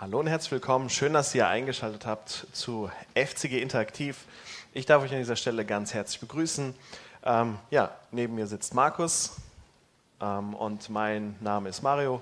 [0.00, 0.90] Hallo und herzlich willkommen.
[0.90, 4.26] Schön, dass ihr eingeschaltet habt zu FCG Interaktiv.
[4.72, 6.72] Ich darf euch an dieser Stelle ganz herzlich begrüßen.
[7.24, 9.38] Ähm, ja, neben mir sitzt Markus
[10.20, 12.20] ähm, und mein Name ist Mario.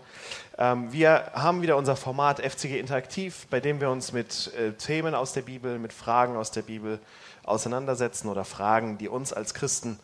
[0.57, 5.15] Ähm, wir haben wieder unser Format FCG Interaktiv, bei dem wir uns mit äh, Themen
[5.15, 6.99] aus der Bibel, mit Fragen aus der Bibel
[7.45, 10.01] auseinandersetzen oder Fragen, die uns als Christen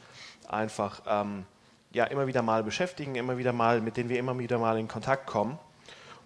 [0.46, 1.46] einfach ähm,
[1.90, 4.88] ja, immer wieder mal beschäftigen, immer wieder mal, mit denen wir immer wieder mal in
[4.88, 5.58] Kontakt kommen.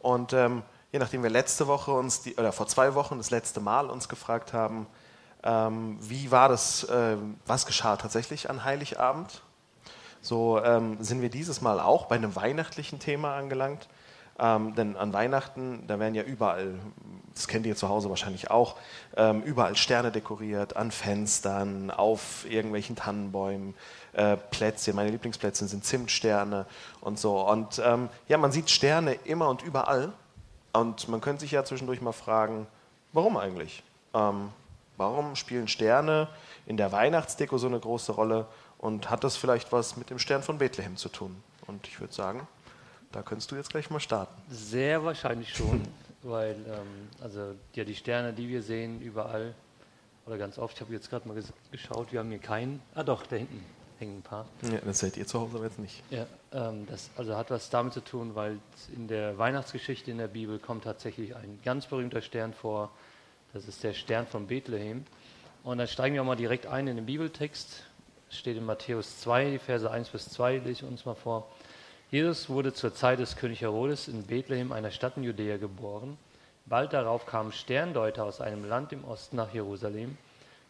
[0.00, 3.60] Und ähm, je nachdem wir letzte Woche uns, die, oder vor zwei Wochen das letzte
[3.60, 4.86] Mal uns gefragt haben,
[5.42, 7.16] ähm, wie war das, äh,
[7.46, 9.42] was geschah tatsächlich an Heiligabend?
[10.20, 13.88] So ähm, sind wir dieses Mal auch bei einem weihnachtlichen Thema angelangt.
[14.38, 16.74] Ähm, denn an Weihnachten, da werden ja überall,
[17.34, 18.76] das kennt ihr zu Hause wahrscheinlich auch,
[19.16, 23.74] ähm, überall Sterne dekoriert, an Fenstern, auf irgendwelchen Tannenbäumen,
[24.12, 24.94] äh, Plätzchen.
[24.94, 26.66] Meine Lieblingsplätzchen sind Zimtsterne
[27.00, 27.40] und so.
[27.48, 30.12] Und ähm, ja, man sieht Sterne immer und überall.
[30.76, 32.66] Und man könnte sich ja zwischendurch mal fragen,
[33.12, 33.82] warum eigentlich?
[34.14, 34.50] Ähm,
[34.96, 36.28] warum spielen Sterne
[36.66, 38.46] in der Weihnachtsdeko so eine große Rolle?
[38.78, 41.42] Und hat das vielleicht was mit dem Stern von Bethlehem zu tun?
[41.66, 42.46] Und ich würde sagen,
[43.10, 44.34] da könntest du jetzt gleich mal starten.
[44.50, 45.80] Sehr wahrscheinlich schon,
[46.22, 49.54] weil ähm, also ja, die Sterne, die wir sehen, überall
[50.26, 52.82] oder ganz oft, ich habe jetzt gerade mal geschaut, wir haben hier keinen.
[52.94, 53.64] Ah doch, da hinten
[53.98, 54.46] hängen ein paar.
[54.62, 56.02] Ja, das seht ihr zu Hause aber jetzt nicht.
[56.10, 58.58] Ja, ähm, das also hat was damit zu tun, weil
[58.94, 62.90] in der Weihnachtsgeschichte in der Bibel kommt tatsächlich ein ganz berühmter Stern vor.
[63.52, 65.04] Das ist der Stern von Bethlehem.
[65.64, 67.82] Und dann steigen wir auch mal direkt ein in den Bibeltext.
[68.28, 71.48] Das steht in Matthäus 2, die Verse 1 bis 2, lese ich uns mal vor.
[72.10, 76.16] Jesus wurde zur Zeit des König Herodes in Bethlehem, einer Stadt in Judäa, geboren.
[76.66, 80.16] Bald darauf kamen Sterndeuter aus einem Land im Osten nach Jerusalem.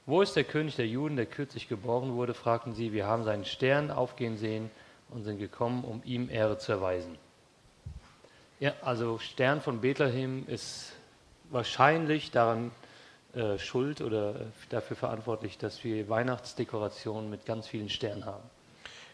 [0.07, 2.33] Wo ist der König der Juden, der kürzlich geboren wurde?
[2.33, 2.93] fragten sie.
[2.93, 4.71] Wir haben seinen Stern aufgehen sehen
[5.11, 7.19] und sind gekommen, um ihm Ehre zu erweisen.
[8.61, 10.93] Ja, also Stern von Bethlehem ist
[11.51, 12.71] wahrscheinlich daran
[13.35, 14.37] äh, schuld oder
[14.71, 18.45] dafür verantwortlich, dass wir Weihnachtsdekorationen mit ganz vielen Sternen haben.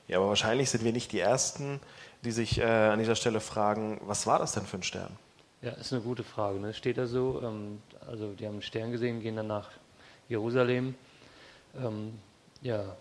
[0.09, 1.81] Ja, aber wahrscheinlich sind wir nicht die Ersten,
[2.23, 5.17] die sich äh, an dieser Stelle fragen, was war das denn für ein Stern?
[5.63, 6.59] Ja, ist eine gute Frage.
[6.59, 6.75] Ne?
[6.75, 9.71] Steht da so, ähm, also die haben einen Stern gesehen, gehen dann nach
[10.33, 10.95] Jerusalem.
[11.77, 12.19] Ähm,
[12.63, 12.97] ja,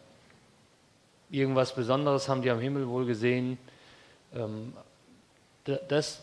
[1.30, 3.58] irgendwas Besonderes haben die am Himmel wohl gesehen.
[4.36, 4.74] Ähm,
[5.88, 6.22] das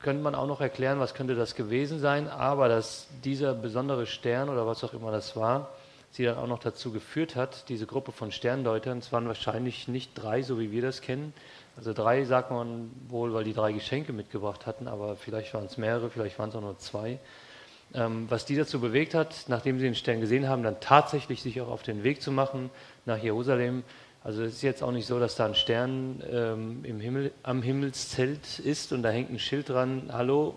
[0.00, 4.48] könnte man auch noch erklären, was könnte das gewesen sein, aber dass dieser besondere Stern
[4.48, 5.70] oder was auch immer das war,
[6.10, 10.10] sie dann auch noch dazu geführt hat, diese Gruppe von Sterndeutern, es waren wahrscheinlich nicht
[10.14, 11.32] drei, so wie wir das kennen,
[11.76, 15.78] also drei sagt man wohl, weil die drei Geschenke mitgebracht hatten, aber vielleicht waren es
[15.78, 17.18] mehrere, vielleicht waren es auch nur zwei.
[17.94, 21.60] Ähm, was die dazu bewegt hat, nachdem sie den Stern gesehen haben, dann tatsächlich sich
[21.60, 22.70] auch auf den Weg zu machen
[23.04, 23.84] nach Jerusalem.
[24.24, 27.60] Also es ist jetzt auch nicht so, dass da ein Stern ähm, im Himmel, am
[27.62, 30.54] Himmelszelt ist und da hängt ein Schild dran, hallo,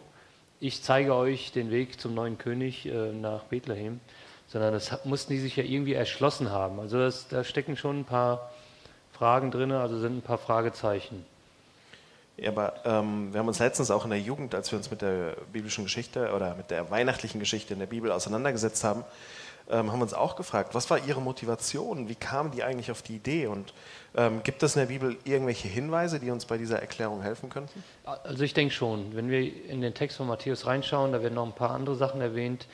[0.62, 4.00] ich zeige euch den Weg zum neuen König äh, nach Bethlehem,
[4.48, 6.80] sondern das mussten die sich ja irgendwie erschlossen haben.
[6.80, 8.52] Also das, da stecken schon ein paar
[9.12, 11.26] Fragen drin, also sind ein paar Fragezeichen.
[12.38, 15.02] Ja, aber ähm, wir haben uns letztens auch in der Jugend, als wir uns mit
[15.02, 19.06] der biblischen Geschichte oder mit der weihnachtlichen Geschichte in der Bibel auseinandergesetzt haben,
[19.70, 22.08] ähm, haben uns auch gefragt, was war ihre Motivation?
[22.10, 23.48] Wie kamen die eigentlich auf die Idee?
[23.48, 23.74] Und
[24.16, 27.84] ähm, gibt es in der Bibel irgendwelche Hinweise, die uns bei dieser Erklärung helfen könnten?
[28.04, 29.16] Also ich denke schon.
[29.16, 32.22] Wenn wir in den Text von Matthäus reinschauen, da werden noch ein paar andere Sachen
[32.22, 32.68] erwähnt.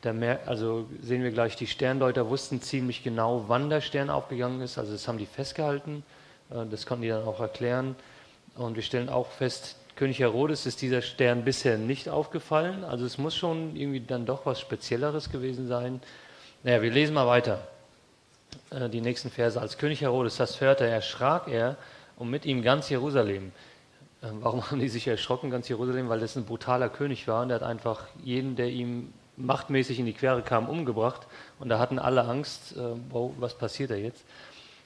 [0.00, 4.60] Da mehr, also sehen wir gleich, die Sterndeuter wussten ziemlich genau, wann der Stern aufgegangen
[4.60, 4.78] ist.
[4.78, 6.04] Also das haben die festgehalten.
[6.50, 7.94] Äh, das konnten die dann auch erklären.
[8.58, 12.84] Und wir stellen auch fest, König Herodes ist dieser Stern bisher nicht aufgefallen.
[12.84, 16.00] Also es muss schon irgendwie dann doch was Spezielleres gewesen sein.
[16.64, 17.66] Naja, wir lesen mal weiter.
[18.70, 19.60] Äh, die nächsten Verse.
[19.60, 21.76] Als König Herodes das hörte, erschrak er
[22.16, 23.52] und mit ihm ganz Jerusalem.
[24.22, 26.08] Äh, warum haben die sich erschrocken, ganz Jerusalem?
[26.08, 30.06] Weil das ein brutaler König war und der hat einfach jeden, der ihm machtmäßig in
[30.06, 31.28] die Quere kam, umgebracht.
[31.60, 32.80] Und da hatten alle Angst, äh,
[33.10, 34.24] wow, was passiert da jetzt?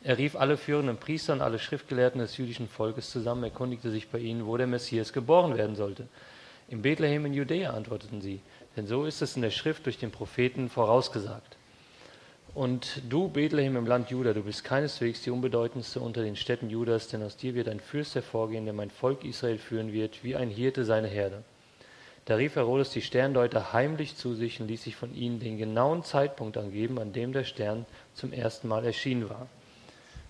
[0.04, 4.18] Er rief alle führenden Priester und alle Schriftgelehrten des jüdischen Volkes zusammen, erkundigte sich bei
[4.18, 6.08] ihnen, wo der Messias geboren werden sollte.
[6.68, 8.40] In Bethlehem in Judäa, antworteten sie,
[8.76, 11.56] denn so ist es in der Schrift durch den Propheten vorausgesagt.
[12.54, 17.08] Und du, Bethlehem im Land Juda, du bist keineswegs die unbedeutendste unter den Städten Judas,
[17.08, 20.50] denn aus dir wird ein Fürst hervorgehen, der mein Volk Israel führen wird, wie ein
[20.50, 21.44] Hirte seine Herde.
[22.24, 26.04] Da rief Herodes die Sterndeuter heimlich zu sich und ließ sich von ihnen den genauen
[26.04, 29.48] Zeitpunkt angeben, an dem der Stern zum ersten Mal erschienen war.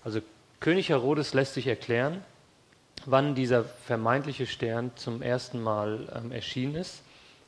[0.03, 0.21] Also
[0.59, 2.23] König Herodes lässt sich erklären,
[3.05, 7.01] wann dieser vermeintliche Stern zum ersten Mal ähm, erschienen ist.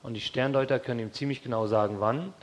[0.04, 2.34] Und die Sterndeuter können ihm ziemlich genau sagen, wann.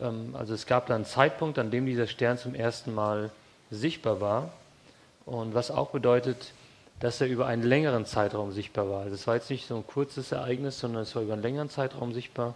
[0.00, 3.30] Ähm, also es gab da einen Zeitpunkt, an dem dieser Stern zum ersten Mal
[3.70, 4.52] sichtbar war.
[5.26, 6.52] Und was auch bedeutet,
[7.00, 9.02] dass er über einen längeren Zeitraum sichtbar war.
[9.02, 11.70] Also es war jetzt nicht so ein kurzes Ereignis, sondern es war über einen längeren
[11.70, 12.54] Zeitraum sichtbar.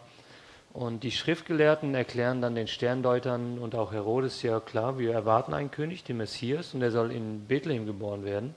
[0.72, 5.70] Und die Schriftgelehrten erklären dann den Sterndeutern und auch Herodes, ja klar, wir erwarten einen
[5.70, 8.54] König, den Messias, und der soll in Bethlehem geboren werden.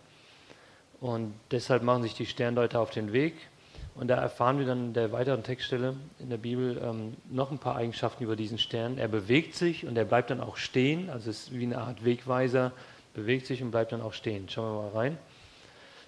[1.02, 3.36] Und deshalb machen sich die Sterndeuter auf den Weg.
[3.96, 7.60] Und da erfahren wir dann in der weiteren Textstelle in der Bibel ähm, noch ein
[7.60, 8.98] paar Eigenschaften über diesen Stern.
[8.98, 12.04] Er bewegt sich und er bleibt dann auch stehen, also es ist wie eine Art
[12.04, 12.72] Wegweiser,
[13.14, 14.48] bewegt sich und bleibt dann auch stehen.
[14.50, 15.18] Schauen wir mal rein.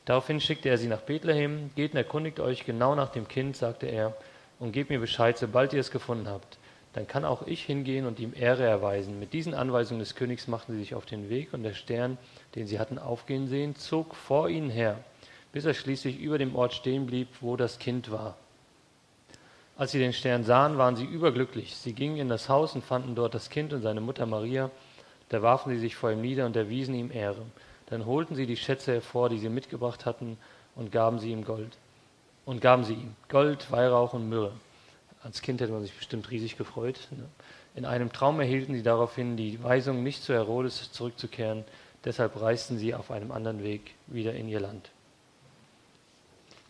[0.05, 1.69] Daraufhin schickte er sie nach Bethlehem.
[1.75, 4.15] Geht und erkundigt euch genau nach dem Kind, sagte er
[4.59, 6.57] und gebt mir Bescheid, sobald ihr es gefunden habt.
[6.93, 9.19] Dann kann auch ich hingehen und ihm Ehre erweisen.
[9.19, 12.17] Mit diesen Anweisungen des Königs machten sie sich auf den Weg, und der Stern,
[12.55, 14.97] den sie hatten aufgehen sehen, zog vor ihnen her,
[15.51, 18.35] bis er schließlich über dem Ort stehen blieb, wo das Kind war.
[19.77, 21.75] Als sie den Stern sahen, waren sie überglücklich.
[21.75, 24.71] Sie gingen in das Haus und fanden dort das Kind und seine Mutter Maria.
[25.29, 27.45] Da warfen sie sich vor ihm nieder und erwiesen ihm Ehre.
[27.91, 30.39] Dann holten sie die Schätze hervor, die sie mitgebracht hatten,
[30.75, 31.77] und gaben sie ihm Gold
[32.47, 34.53] und gaben sie ihm Gold, Weihrauch und Myrrhe.
[35.21, 37.09] Als Kind hätte man sich bestimmt riesig gefreut.
[37.11, 37.25] Ne?
[37.75, 41.65] In einem Traum erhielten sie daraufhin die Weisung, nicht zu Herodes zurückzukehren.
[42.05, 44.89] Deshalb reisten sie auf einem anderen Weg wieder in ihr Land.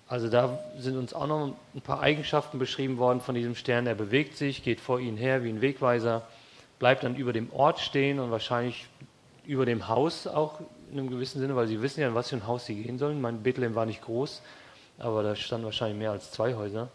[0.08, 3.86] Also da sind uns auch noch ein paar Eigenschaften beschrieben worden von diesem Stern.
[3.86, 6.28] Er bewegt sich, geht vor ihnen her wie ein Wegweiser,
[6.80, 8.88] bleibt dann über dem Ort stehen und wahrscheinlich
[9.46, 10.60] über dem Haus auch
[10.92, 12.98] in einem gewissen Sinne, weil sie wissen ja, in was für ein Haus sie gehen
[12.98, 13.22] sollen.
[13.22, 14.42] Mein Bethlehem war nicht groß,
[15.00, 16.90] aber da standen wahrscheinlich mehr als zwei Häuser.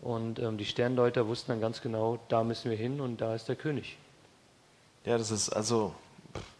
[0.00, 3.48] Und ähm, die Sterndeuter wussten dann ganz genau, da müssen wir hin und da ist
[3.48, 3.96] der König.
[5.04, 5.94] Ja, das ist also,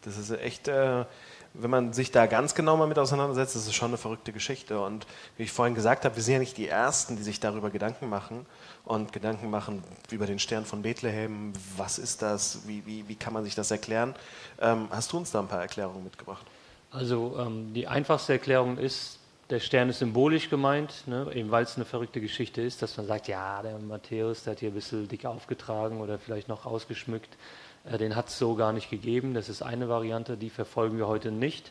[0.03, 1.05] das ist echt, äh,
[1.53, 4.81] wenn man sich da ganz genau mal mit auseinandersetzt, das ist schon eine verrückte Geschichte.
[4.81, 5.07] Und
[5.37, 8.09] wie ich vorhin gesagt habe, wir sind ja nicht die Ersten, die sich darüber Gedanken
[8.09, 8.47] machen
[8.85, 11.53] und Gedanken machen über den Stern von Bethlehem.
[11.77, 12.61] Was ist das?
[12.67, 14.15] Wie, wie, wie kann man sich das erklären?
[14.61, 16.47] Ähm, hast du uns da ein paar Erklärungen mitgebracht?
[16.91, 19.19] Also ähm, die einfachste Erklärung ist,
[19.51, 23.07] der Stern ist symbolisch gemeint, ne, eben weil es eine verrückte Geschichte ist, dass man
[23.07, 27.37] sagt, ja, der Matthäus, der hat hier ein bisschen dick aufgetragen oder vielleicht noch ausgeschmückt.
[27.85, 29.35] Äh, den hat es so gar nicht gegeben.
[29.35, 31.71] Das ist eine Variante, die verfolgen wir heute nicht.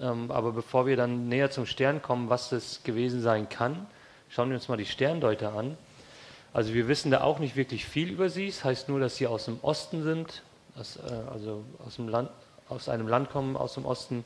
[0.00, 3.86] Ähm, aber bevor wir dann näher zum Stern kommen, was das gewesen sein kann,
[4.28, 5.76] schauen wir uns mal die Sterndeuter an.
[6.52, 8.46] Also wir wissen da auch nicht wirklich viel über sie.
[8.46, 10.42] Es heißt nur, dass sie aus dem Osten sind,
[10.78, 12.30] aus, äh, also aus, dem Land,
[12.68, 14.24] aus einem Land kommen, aus dem Osten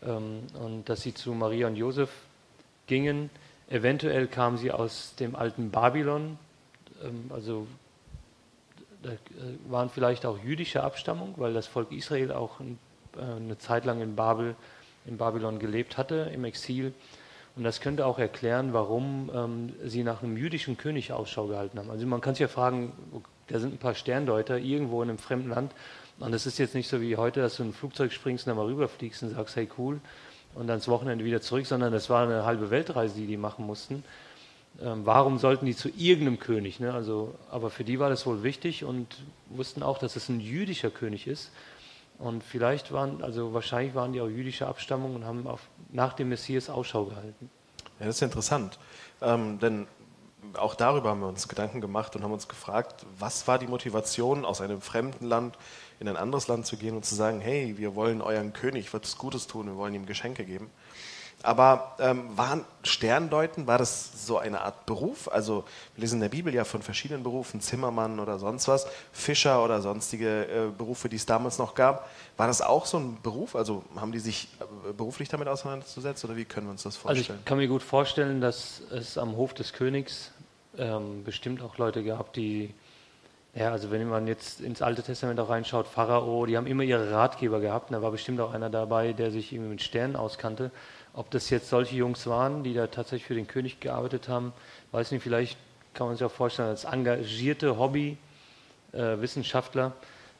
[0.00, 2.10] und dass sie zu Maria und Josef
[2.86, 3.30] gingen.
[3.68, 6.38] Eventuell kamen sie aus dem alten Babylon,
[7.04, 7.66] ähm, also
[9.02, 9.16] da äh,
[9.68, 14.16] waren vielleicht auch jüdische Abstammung, weil das Volk Israel auch äh, eine Zeit lang in,
[14.16, 14.56] Babel,
[15.06, 16.92] in Babylon gelebt hatte, im Exil.
[17.56, 21.90] Und das könnte auch erklären, warum ähm, sie nach einem jüdischen König Ausschau gehalten haben.
[21.90, 22.92] Also man kann sich ja fragen,
[23.48, 25.72] da sind ein paar Sterndeuter irgendwo in einem fremden Land
[26.20, 28.50] und es ist jetzt nicht so wie heute, dass du in ein Flugzeug springst und
[28.50, 30.00] dann mal rüberfliegst und sagst, hey cool,
[30.54, 33.66] und dann das Wochenende wieder zurück, sondern das war eine halbe Weltreise, die die machen
[33.66, 34.02] mussten.
[34.82, 36.80] Ähm, warum sollten die zu irgendeinem König?
[36.80, 36.92] Ne?
[36.92, 39.06] Also, aber für die war das wohl wichtig und
[39.50, 41.50] wussten auch, dass es ein jüdischer König ist.
[42.18, 45.60] Und vielleicht waren, also wahrscheinlich waren die auch jüdischer Abstammung und haben auf,
[45.92, 47.50] nach dem Messias Ausschau gehalten.
[48.00, 48.78] Ja, das ist interessant.
[49.20, 49.86] Ähm, denn
[50.54, 54.44] auch darüber haben wir uns Gedanken gemacht und haben uns gefragt, was war die Motivation,
[54.44, 55.58] aus einem fremden Land
[56.00, 59.18] in ein anderes Land zu gehen und zu sagen, hey, wir wollen euren König was
[59.18, 60.70] Gutes tun, wir wollen ihm Geschenke geben.
[61.42, 65.30] Aber ähm, waren Sterndeuten, war das so eine Art Beruf?
[65.30, 65.64] Also
[65.94, 69.80] wir lesen in der Bibel ja von verschiedenen Berufen, Zimmermann oder sonst was, Fischer oder
[69.80, 72.10] sonstige äh, Berufe, die es damals noch gab.
[72.36, 73.54] War das auch so ein Beruf?
[73.54, 77.26] Also haben die sich äh, beruflich damit auseinanderzusetzen oder wie können wir uns das vorstellen?
[77.28, 80.32] Also ich kann mir gut vorstellen, dass es am Hof des Königs
[80.78, 82.74] ähm, bestimmt auch Leute gab, die
[83.54, 87.10] ja, also wenn man jetzt ins Alte Testament auch reinschaut, Pharao, die haben immer ihre
[87.10, 87.90] Ratgeber gehabt.
[87.90, 90.70] Und da war bestimmt auch einer dabei, der sich irgendwie mit Sternen auskannte.
[91.14, 94.52] Ob das jetzt solche Jungs waren, die da tatsächlich für den König gearbeitet haben,
[94.92, 95.22] weiß nicht.
[95.22, 95.58] Vielleicht
[95.94, 99.92] kann man sich auch vorstellen, als engagierte Hobby-Wissenschaftler.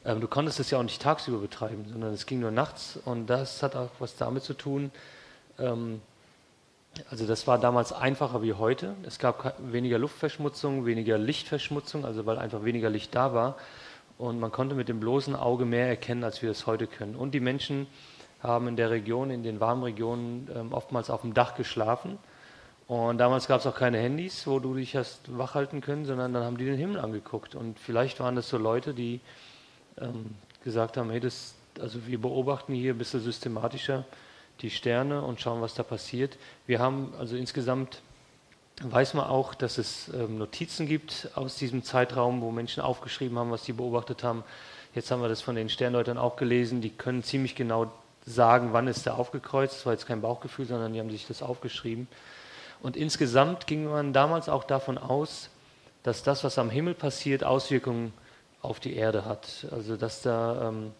[0.05, 2.97] Äh, ähm, du konntest es ja auch nicht tagsüber betreiben, sondern es ging nur nachts.
[3.03, 4.91] Und das hat auch was damit zu tun,
[5.57, 5.99] ähm,
[7.09, 8.95] also das war damals einfacher wie heute.
[9.03, 13.57] Es gab weniger Luftverschmutzung, weniger Lichtverschmutzung, also weil einfach weniger Licht da war.
[14.17, 17.15] Und man konnte mit dem bloßen Auge mehr erkennen, als wir es heute können.
[17.15, 17.87] Und die Menschen
[18.43, 22.17] haben in der Region, in den warmen Regionen, ähm, oftmals auf dem Dach geschlafen.
[22.87, 26.43] Und damals gab es auch keine Handys, wo du dich hast wachhalten können, sondern dann
[26.43, 27.55] haben die den Himmel angeguckt.
[27.55, 29.21] Und vielleicht waren das so Leute, die
[30.01, 34.05] ähm, gesagt haben, hey, das, also wir beobachten hier ein bisschen systematischer
[34.61, 36.37] die Sterne und schauen, was da passiert.
[36.67, 38.01] Wir haben also insgesamt
[38.81, 43.51] weiß man auch, dass es ähm, Notizen gibt aus diesem Zeitraum, wo Menschen aufgeschrieben haben,
[43.51, 44.43] was sie beobachtet haben.
[44.95, 46.81] Jetzt haben wir das von den Sterndeutern auch gelesen.
[46.81, 47.91] Die können ziemlich genau
[48.25, 49.75] sagen, wann ist er aufgekreuzt.
[49.75, 52.07] Das war jetzt kein Bauchgefühl, sondern die haben sich das aufgeschrieben.
[52.81, 55.49] Und insgesamt ging man damals auch davon aus,
[56.03, 58.13] dass das, was am Himmel passiert, Auswirkungen
[58.61, 59.67] auf die Erde hat.
[59.71, 60.91] Also dass da, ähm,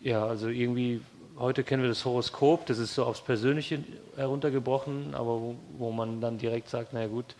[0.00, 1.02] ja, also irgendwie,
[1.38, 3.82] heute kennen wir das Horoskop, das ist so aufs Persönliche
[4.16, 7.34] heruntergebrochen, aber wo, wo man dann direkt sagt, naja gut,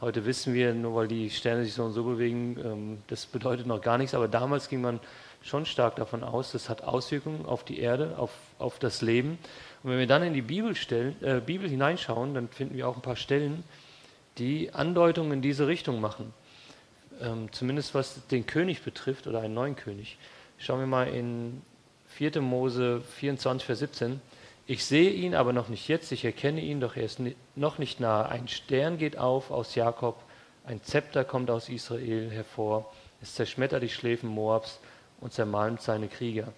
[0.00, 3.66] heute wissen wir, nur weil die Sterne sich so und so bewegen, ähm, das bedeutet
[3.66, 5.00] noch gar nichts, aber damals ging man
[5.42, 9.38] schon stark davon aus, das hat Auswirkungen auf die Erde, auf, auf das Leben.
[9.82, 12.96] Und wenn wir dann in die Bibel, stellen, äh, Bibel hineinschauen, dann finden wir auch
[12.96, 13.64] ein paar Stellen,
[14.38, 16.32] die Andeutungen in diese Richtung machen.
[17.20, 20.16] Ähm, zumindest was den König betrifft oder einen neuen König.
[20.58, 21.60] Schauen wir mal in
[22.12, 22.40] 4.
[22.40, 24.20] Mose 24, Vers 17.
[24.66, 27.20] Ich sehe ihn aber noch nicht jetzt, ich erkenne ihn, doch er ist
[27.56, 28.28] noch nicht nahe.
[28.28, 30.22] Ein Stern geht auf aus Jakob,
[30.64, 34.78] ein Zepter kommt aus Israel hervor, es zerschmettert die Schläfen Moabs
[35.20, 36.52] und zermalmt seine Krieger.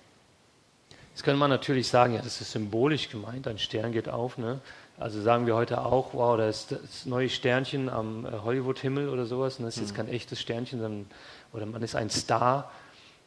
[1.11, 4.37] Jetzt kann man natürlich sagen, ja, das ist symbolisch gemeint, ein Stern geht auf.
[4.37, 4.61] Ne?
[4.99, 9.25] Also sagen wir heute auch, wow, da ist das neue Sternchen am äh, Hollywood-Himmel oder
[9.25, 9.59] sowas.
[9.59, 9.97] Und das ist jetzt mhm.
[9.97, 11.07] kein echtes Sternchen, sondern
[11.53, 12.71] oder man ist ein Star,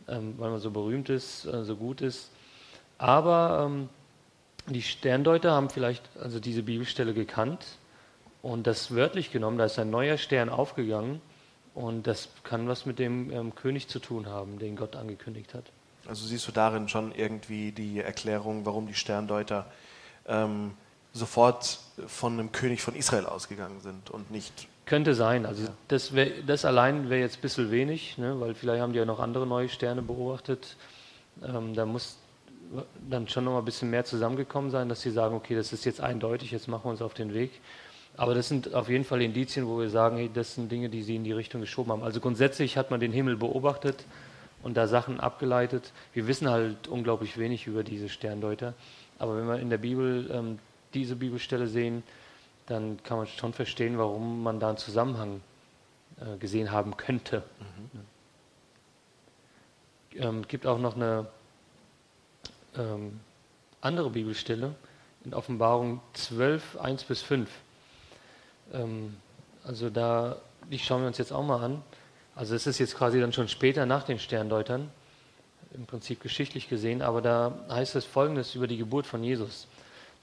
[0.08, 2.32] ähm, weil man so berühmt ist, äh, so gut ist.
[2.98, 3.90] Aber ähm,
[4.68, 7.66] die Sterndeuter haben vielleicht also diese Bibelstelle gekannt
[8.42, 9.58] und das wörtlich genommen.
[9.58, 11.22] Da ist ein neuer Stern aufgegangen
[11.74, 15.66] und das kann was mit dem ähm, König zu tun haben, den Gott angekündigt hat.
[16.08, 19.66] Also siehst du darin schon irgendwie die Erklärung, warum die Sterndeuter
[20.26, 20.74] ähm,
[21.18, 24.68] sofort von einem König von Israel ausgegangen sind und nicht.
[24.86, 25.46] Könnte sein.
[25.46, 25.70] Also ja.
[25.90, 28.40] das, wär, das allein wäre jetzt ein bisschen wenig, ne?
[28.40, 30.78] weil vielleicht haben die ja noch andere neue Sterne beobachtet.
[31.44, 32.18] Ähm, da muss
[33.10, 35.86] dann schon noch mal ein bisschen mehr zusammengekommen sein, dass sie sagen, okay, das ist
[35.86, 37.52] jetzt eindeutig, jetzt machen wir uns auf den Weg.
[38.18, 41.04] Aber das sind auf jeden Fall Indizien, wo wir sagen, hey, das sind Dinge, die
[41.04, 42.04] sie in die Richtung geschoben haben.
[42.04, 44.06] Also grundsätzlich hat man den Himmel beobachtet
[44.64, 45.92] und da Sachen abgeleitet.
[46.14, 48.74] Wir wissen halt unglaublich wenig über diese Sterndeuter.
[49.20, 50.60] Aber wenn wir in der Bibel ähm,
[50.98, 52.04] diese Bibelstelle sehen,
[52.68, 55.42] dann kann man schon verstehen, warum man da einen Zusammenhang
[56.20, 57.44] äh, gesehen haben könnte.
[57.60, 58.00] Mhm.
[60.20, 61.28] Ähm, gibt auch noch eine
[62.76, 63.20] ähm,
[63.82, 64.76] andere Bibelstelle
[65.24, 67.50] in Offenbarung 12, 1 bis 5.
[68.74, 69.16] Ähm,
[69.64, 70.38] also da,
[70.72, 71.84] die schauen wir uns jetzt auch mal an.
[72.36, 74.90] Also es ist jetzt quasi dann schon später nach den Sterndeutern,
[75.74, 79.68] im Prinzip geschichtlich gesehen, aber da heißt es Folgendes über die Geburt von Jesus.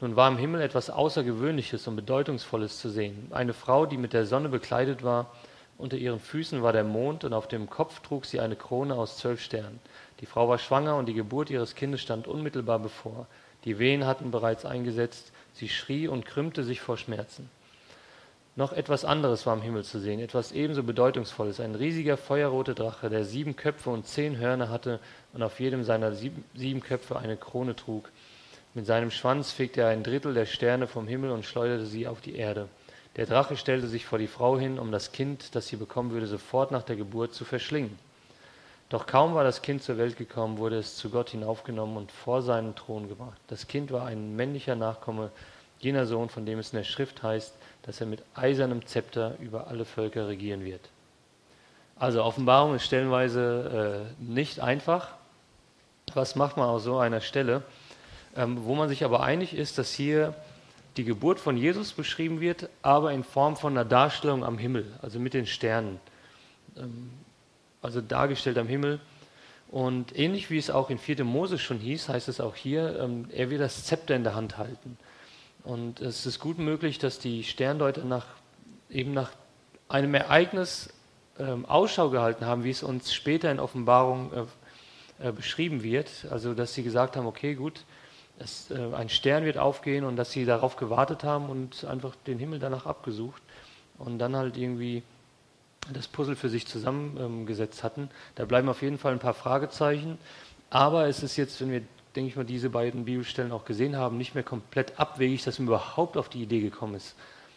[0.01, 3.29] Nun war im Himmel etwas Außergewöhnliches und Bedeutungsvolles zu sehen.
[3.31, 5.31] Eine Frau, die mit der Sonne bekleidet war,
[5.77, 9.19] unter ihren Füßen war der Mond und auf dem Kopf trug sie eine Krone aus
[9.19, 9.81] zwölf Sternen.
[10.21, 13.27] Die Frau war schwanger und die Geburt ihres Kindes stand unmittelbar bevor.
[13.65, 17.51] Die Wehen hatten bereits eingesetzt, sie schrie und krümmte sich vor Schmerzen.
[18.57, 21.59] Noch etwas anderes war im Himmel zu sehen, etwas ebenso Bedeutungsvolles.
[21.59, 25.01] Ein riesiger feuerroter Drache, der sieben Köpfe und zehn Hörner hatte
[25.33, 28.13] und auf jedem seiner sieben Köpfe eine Krone trug.
[28.75, 32.21] Mit seinem Schwanz fegte er ein Drittel der Sterne vom Himmel und schleuderte sie auf
[32.21, 32.69] die Erde.
[33.15, 36.27] Der Drache stellte sich vor die Frau hin, um das Kind, das sie bekommen würde,
[36.27, 37.97] sofort nach der Geburt zu verschlingen.
[38.89, 42.43] Doch kaum war das Kind zur Welt gekommen, wurde es zu Gott hinaufgenommen und vor
[42.43, 43.41] seinen Thron gebracht.
[43.47, 45.31] Das Kind war ein männlicher Nachkomme,
[45.79, 49.69] jener Sohn, von dem es in der Schrift heißt, dass er mit eisernem Zepter über
[49.69, 50.81] alle Völker regieren wird.
[51.97, 55.11] Also Offenbarung ist stellenweise äh, nicht einfach.
[56.13, 57.63] Was macht man aus so einer Stelle?
[58.37, 60.35] Ähm, wo man sich aber einig ist, dass hier
[60.97, 65.19] die Geburt von Jesus beschrieben wird, aber in Form von einer Darstellung am Himmel, also
[65.19, 66.01] mit den Sternen,
[66.77, 67.11] ähm,
[67.83, 69.01] also dargestellt am Himmel.
[69.69, 71.25] Und ähnlich wie es auch in 4.
[71.25, 74.57] Mose schon hieß, heißt es auch hier, ähm, er wird das Zepter in der Hand
[74.57, 74.97] halten.
[75.65, 78.27] Und es ist gut möglich, dass die Sterndeuter nach,
[78.91, 79.31] eben nach
[79.89, 80.91] einem Ereignis
[81.39, 86.09] ähm, Ausschau gehalten haben, wie es uns später in Offenbarung äh, äh, beschrieben wird.
[86.31, 87.85] Also, dass sie gesagt haben, okay, gut,
[88.39, 92.39] es, äh, ein Stern wird aufgehen und dass sie darauf gewartet haben und einfach den
[92.39, 93.43] Himmel danach abgesucht
[93.99, 95.03] und dann halt irgendwie
[95.93, 98.11] das Puzzle für sich zusammengesetzt ähm, hatten.
[98.35, 100.19] Da bleiben auf jeden Fall ein paar Fragezeichen.
[100.71, 101.83] Aber es ist jetzt, wenn wir,
[102.17, 105.69] denke ich mal, diese beiden Bibelstellen auch gesehen haben, nicht mehr komplett abwegig, dass man
[105.69, 107.15] überhaupt auf die Idee gekommen ist,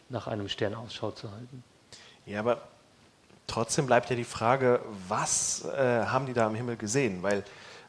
[0.10, 1.64] nach einem Stern Ausschau zu halten.
[2.26, 2.62] Ja, aber
[3.48, 7.24] trotzdem bleibt ja die Frage, was äh, haben die da am Himmel gesehen?
[7.24, 7.44] Weil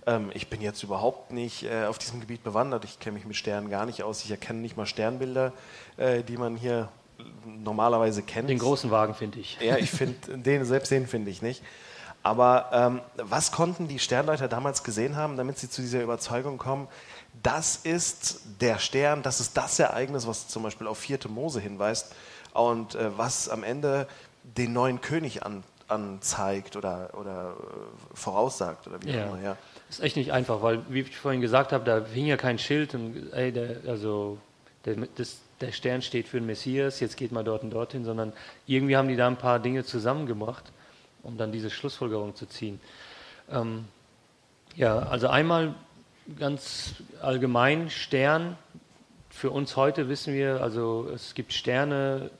[0.08, 2.84] ähm, ich bin jetzt überhaupt nicht äh, auf diesem Gebiet bewandert.
[2.84, 4.24] Ich kenne mich mit Sternen gar nicht aus.
[4.24, 5.52] Ich erkenne nicht mal Sternbilder,
[5.98, 6.88] äh, die man hier
[7.44, 8.48] normalerweise kennt.
[8.48, 9.58] Den großen Wagen finde ich.
[9.60, 11.62] Ja, ich finde den selbst den finde ich nicht.
[12.22, 16.88] Aber ähm, was konnten die Sternleiter damals gesehen haben, damit sie zu dieser Überzeugung kommen?
[17.42, 22.14] Das ist der Stern, das ist das Ereignis, was zum Beispiel auf vierte Mose hinweist
[22.54, 24.08] und äh, was am Ende
[24.42, 29.40] den neuen König an, anzeigt oder, oder äh, voraussagt oder wie auch immer.
[29.42, 29.56] Ja.
[29.88, 32.94] Ist echt nicht einfach, weil, wie ich vorhin gesagt habe, da hing ja kein Schild
[32.94, 34.38] und ey, der, also
[34.84, 38.32] der, das, der Stern steht für den Messias, jetzt geht mal dort und dorthin, sondern
[38.66, 40.64] irgendwie haben die da ein paar Dinge zusammengebracht,
[41.22, 42.80] um dann diese Schlussfolgerung zu ziehen.
[43.50, 43.86] Ähm,
[44.76, 45.74] ja, also einmal
[46.38, 48.56] ganz allgemein Stern.
[49.30, 52.30] Für uns heute wissen wir, also es gibt Sterne,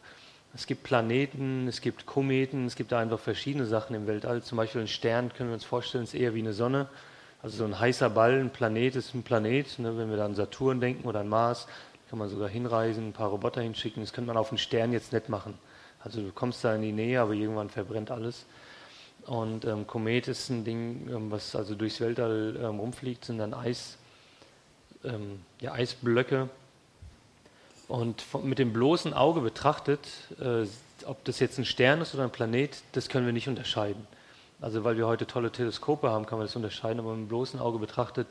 [0.55, 4.43] es gibt Planeten, es gibt Kometen, es gibt einfach verschiedene Sachen im Weltall.
[4.43, 6.89] Zum Beispiel ein Stern können wir uns vorstellen, ist eher wie eine Sonne.
[7.43, 9.79] Also so ein heißer Ball, ein Planet ist ein Planet.
[9.79, 9.97] Ne?
[9.97, 11.69] Wenn wir da an Saturn denken oder an Mars,
[12.11, 14.03] kann man sogar hinreisen, ein paar Roboter hinschicken.
[14.03, 15.59] Das könnte man auf einen Stern jetzt nicht machen.
[16.01, 18.47] Also du kommst da in die Nähe, aber irgendwann verbrennt alles.
[19.27, 23.53] Und ähm, Komet ist ein Ding, ähm, was also durchs Weltall ähm, rumfliegt, sind dann
[23.53, 23.99] Eis,
[25.05, 26.49] ähm, ja, Eisblöcke.
[27.89, 30.01] Und von, mit dem bloßen Auge betrachtet,
[30.41, 30.67] äh,
[31.05, 34.07] ob das jetzt ein Stern ist oder ein Planet, das können wir nicht unterscheiden.
[34.61, 37.61] Also weil wir heute tolle Teleskope haben, kann man das unterscheiden, aber mit dem bloßen
[37.61, 38.27] Auge betrachtet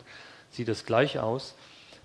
[0.51, 1.55] sieht das gleich aus.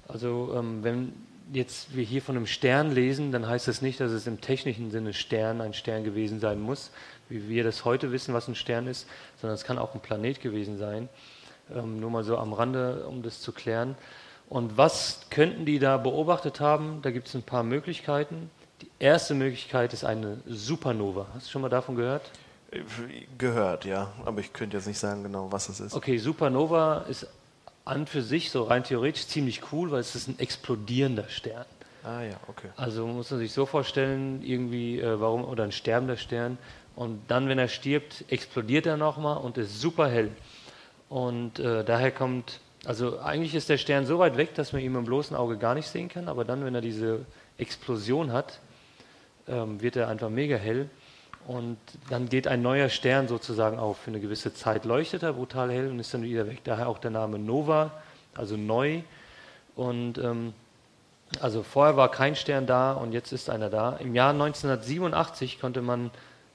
[0.08, 1.12] Also ähm, wenn
[1.52, 4.90] jetzt wir hier von einem Stern lesen, dann heißt das nicht, dass es im technischen
[4.90, 6.90] Sinne Stern ein Stern gewesen sein muss,
[7.28, 9.08] wie wir das heute wissen, was ein Stern ist,
[9.40, 11.08] sondern es kann auch ein Planet gewesen sein.
[11.74, 13.96] Ähm, nur mal so am Rande, um das zu klären.
[14.48, 17.00] Und was könnten die da beobachtet haben?
[17.02, 18.50] Da gibt es ein paar Möglichkeiten.
[18.82, 21.26] Die erste Möglichkeit ist eine Supernova.
[21.34, 22.30] Hast du schon mal davon gehört?
[23.38, 24.12] Gehört, ja.
[24.24, 25.94] Aber ich könnte jetzt nicht sagen genau, was es ist.
[25.94, 27.26] Okay, Supernova ist
[27.84, 31.66] an für sich so rein theoretisch ziemlich cool, weil es ist ein explodierender Stern.
[32.04, 32.68] Ah ja, okay.
[32.76, 36.58] Also muss man sich so vorstellen, irgendwie, äh, warum, oder ein sterbender Stern.
[36.96, 40.30] Und dann, wenn er stirbt, explodiert er nochmal und ist super hell.
[41.08, 44.92] Und äh, daher kommt, also eigentlich ist der Stern so weit weg, dass man ihn
[44.92, 47.26] mit dem bloßen Auge gar nicht sehen kann, aber dann, wenn er diese
[47.58, 48.60] Explosion hat,
[49.46, 50.88] ähm, wird er einfach mega hell.
[51.46, 53.99] Und dann geht ein neuer Stern sozusagen auf.
[53.99, 56.61] Für eine gewisse Zeit leuchtet er brutal hell und ist dann wieder weg.
[56.64, 57.90] Daher auch der Name Nova,
[58.34, 59.02] also neu.
[59.75, 60.54] Und ähm,
[61.40, 63.96] also vorher war kein Stern da und jetzt ist einer da.
[63.96, 66.11] Im Jahr 1987 konnte man,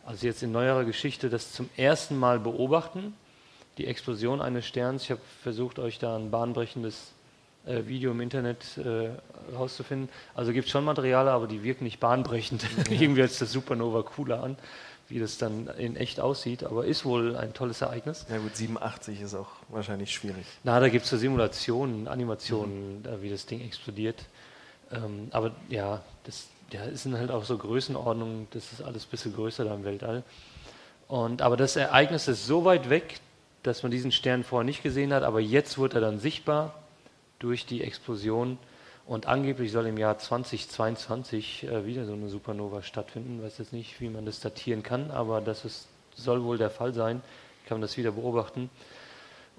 [0.05, 3.15] also jetzt in neuerer Geschichte, das zum ersten Mal beobachten,
[3.77, 5.03] die Explosion eines Sterns.
[5.03, 7.13] Ich habe versucht, euch da ein bahnbrechendes
[7.67, 9.09] Video im Internet äh,
[9.55, 10.09] rauszufinden.
[10.35, 12.65] Also gibt es schon Material, aber die wirken nicht bahnbrechend.
[12.89, 14.57] Irgendwie hört sich das Supernova cooler an,
[15.07, 16.63] wie das dann in echt aussieht.
[16.63, 18.25] Aber ist wohl ein tolles Ereignis.
[18.29, 20.45] Ja gut, 87 ist auch wahrscheinlich schwierig.
[20.63, 23.21] Na, da gibt es so Simulationen, Animationen, mhm.
[23.21, 24.25] wie das Ding explodiert.
[24.91, 29.33] Ähm, aber ja, das ja, sind halt auch so Größenordnungen, das ist alles ein bisschen
[29.33, 30.23] größer da im Weltall.
[31.07, 33.19] Und, aber das Ereignis ist so weit weg,
[33.63, 36.73] dass man diesen Stern vorher nicht gesehen hat, aber jetzt wird er dann sichtbar
[37.39, 38.57] durch die Explosion.
[39.05, 43.37] Und angeblich soll im Jahr 2022 äh, wieder so eine Supernova stattfinden.
[43.37, 46.69] Ich weiß jetzt nicht, wie man das datieren kann, aber das ist, soll wohl der
[46.69, 47.21] Fall sein.
[47.63, 48.69] Ich kann das wieder beobachten.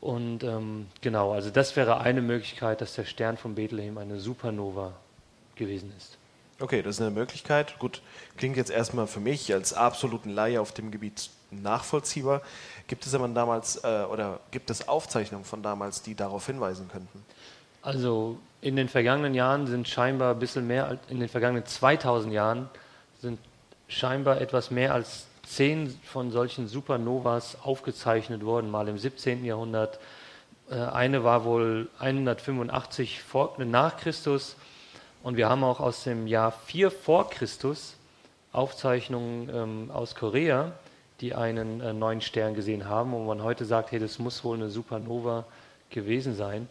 [0.01, 4.93] Und ähm, genau, also das wäre eine Möglichkeit, dass der Stern von Bethlehem eine Supernova
[5.57, 6.19] gewesen ist.
[6.61, 7.79] Okay, das ist eine Möglichkeit.
[7.79, 8.03] Gut,
[8.37, 12.43] klingt jetzt erstmal für mich als absoluten Laie auf dem Gebiet nachvollziehbar.
[12.87, 17.25] Gibt es aber damals äh, oder gibt es Aufzeichnungen von damals, die darauf hinweisen könnten?
[17.83, 22.69] Also in den vergangenen Jahren sind scheinbar ein bisschen mehr, in den vergangenen 2000 Jahren
[23.21, 23.39] sind
[23.87, 29.45] scheinbar etwas mehr als zehn von solchen Supernovas aufgezeichnet worden, mal im 17.
[29.45, 29.99] Jahrhundert.
[30.71, 34.57] Äh, eine war wohl 185 vor, nach Christus
[35.23, 37.95] und wir haben auch aus dem Jahr 4 vor Christus
[38.53, 40.73] Aufzeichnungen ähm, aus Korea,
[41.21, 44.57] die einen äh, neuen Stern gesehen haben, wo man heute sagt, hey, das muss wohl
[44.57, 45.45] eine Supernova
[45.91, 46.69] gewesen sein.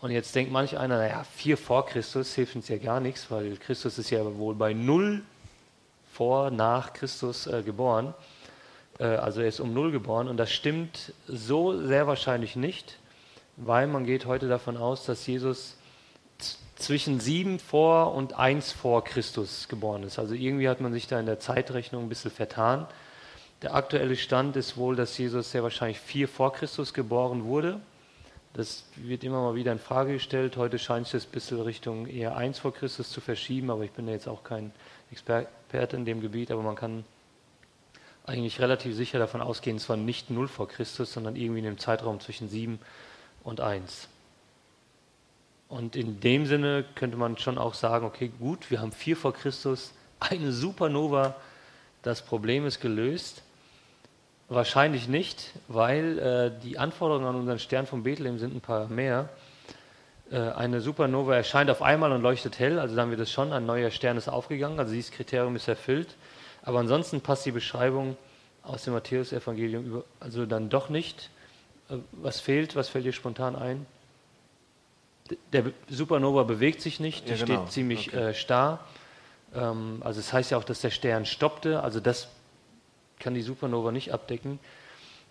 [0.00, 3.56] Und jetzt denkt manch einer, naja, vier vor Christus hilft uns ja gar nichts, weil
[3.58, 5.22] Christus ist ja wohl bei null
[6.10, 8.14] vor, nach Christus äh, geboren.
[8.98, 12.98] Äh, also er ist um null geboren und das stimmt so sehr wahrscheinlich nicht,
[13.56, 15.76] weil man geht heute davon aus, dass Jesus
[16.76, 20.18] zwischen sieben vor und eins vor Christus geboren ist.
[20.18, 22.86] Also irgendwie hat man sich da in der Zeitrechnung ein bisschen vertan.
[23.60, 27.82] Der aktuelle Stand ist wohl, dass Jesus sehr wahrscheinlich vier vor Christus geboren wurde
[28.54, 30.56] das wird immer mal wieder in Frage gestellt.
[30.56, 34.06] Heute scheint es ein bisschen Richtung eher 1 vor Christus zu verschieben, aber ich bin
[34.06, 34.72] ja jetzt auch kein
[35.10, 37.04] Experte in dem Gebiet, aber man kann
[38.26, 41.78] eigentlich relativ sicher davon ausgehen, es war nicht 0 vor Christus, sondern irgendwie in dem
[41.78, 42.78] Zeitraum zwischen 7
[43.44, 44.08] und 1.
[45.68, 49.32] Und in dem Sinne könnte man schon auch sagen, okay, gut, wir haben 4 vor
[49.32, 51.36] Christus, eine Supernova,
[52.02, 53.42] das Problem ist gelöst.
[54.52, 59.28] Wahrscheinlich nicht, weil äh, die Anforderungen an unseren Stern von Bethlehem sind ein paar mehr.
[60.32, 63.64] Äh, eine Supernova erscheint auf einmal und leuchtet hell, also sagen wir das schon, ein
[63.64, 66.16] neuer Stern ist aufgegangen, also dieses Kriterium ist erfüllt.
[66.62, 68.16] Aber ansonsten passt die Beschreibung
[68.64, 71.30] aus dem Matthäus-Evangelium also dann doch nicht.
[71.88, 72.74] Äh, was fehlt?
[72.74, 73.86] Was fällt dir spontan ein?
[75.52, 77.60] Der Supernova bewegt sich nicht, die ja, genau.
[77.60, 78.30] steht ziemlich okay.
[78.30, 78.80] äh, starr.
[79.54, 81.84] Ähm, also es das heißt ja auch, dass der Stern stoppte.
[81.84, 82.26] Also das
[83.20, 84.58] kann die Supernova nicht abdecken.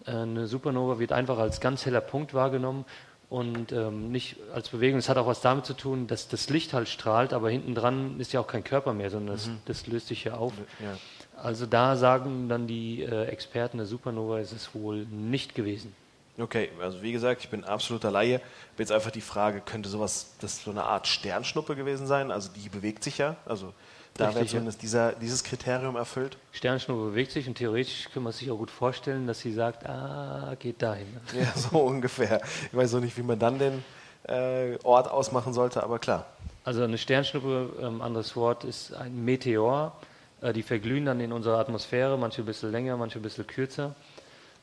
[0.06, 2.86] Äh, eine Supernova wird einfach als ganz heller Punkt wahrgenommen
[3.30, 5.00] und ähm, nicht als Bewegung.
[5.00, 8.20] Es hat auch was damit zu tun, dass das Licht halt strahlt, aber hinten dran
[8.20, 9.60] ist ja auch kein Körper mehr, sondern das, mhm.
[9.66, 10.54] das löst sich ja auf.
[10.80, 10.98] Ja.
[11.42, 15.96] Also da sagen dann die äh, Experten, der Supernova ist es wohl nicht gewesen.
[16.38, 18.42] Okay, also wie gesagt, ich bin absoluter Laie.
[18.78, 22.32] Jetzt einfach die Frage, könnte sowas, das so eine Art Sternschnuppe gewesen sein?
[22.32, 23.74] Also die bewegt sich ja, also
[24.20, 26.38] da wäre zumindest dieser, dieses Kriterium erfüllt.
[26.52, 30.56] Sternschnuppe bewegt sich und theoretisch kann man sich auch gut vorstellen, dass sie sagt, ah,
[30.60, 31.08] geht dahin.
[31.34, 32.42] Ja, so ungefähr.
[32.72, 33.84] Ich weiß auch nicht, wie man dann den
[34.24, 36.26] äh, Ort ausmachen sollte, aber klar.
[36.64, 39.96] Also eine Sternschnuppe, ähm, anderes Wort, ist ein Meteor.
[40.42, 43.96] Äh, die verglühen dann in unserer Atmosphäre, manche ein bisschen länger, manche ein bisschen kürzer.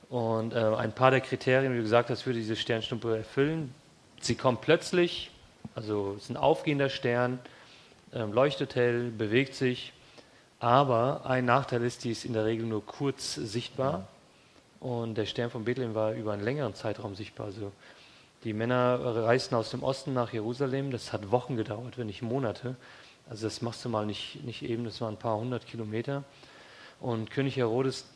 [0.09, 3.75] Und äh, ein paar der Kriterien, wie du gesagt hast, würde diese Sternschnuppe erfüllen.
[4.21, 5.31] Sie kommt plötzlich,
[5.75, 7.39] also es ist ein aufgehender Stern,
[8.33, 9.93] leuchtet hell, bewegt sich,
[10.59, 14.09] aber ein Nachteil ist, die ist in der Regel nur kurz sichtbar.
[14.81, 17.47] Und der Stern von Bethlehem war über einen längeren Zeitraum sichtbar.
[17.47, 17.73] Also
[18.45, 20.91] die Männer reisten aus dem Osten nach Jerusalem.
[20.91, 22.77] Das hat Wochen gedauert, wenn nicht Monate.
[23.29, 26.25] Also das machst du mal nicht, nicht eben, das waren ein paar hundert Kilometer.
[27.01, 28.07] Und König Herodes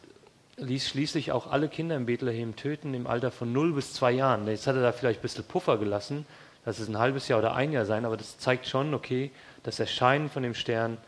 [0.57, 4.47] ließ schließlich auch alle Kinder in Bethlehem töten im Alter von 0 bis 2 Jahren.
[4.47, 6.27] Jetzt hat er da vielleicht ein bisschen Puffer gelassen,
[6.65, 9.31] das ist ein halbes Jahr oder ein Jahr sein, aber das zeigt schon, okay,
[9.63, 10.99] das Erscheinen von dem Stern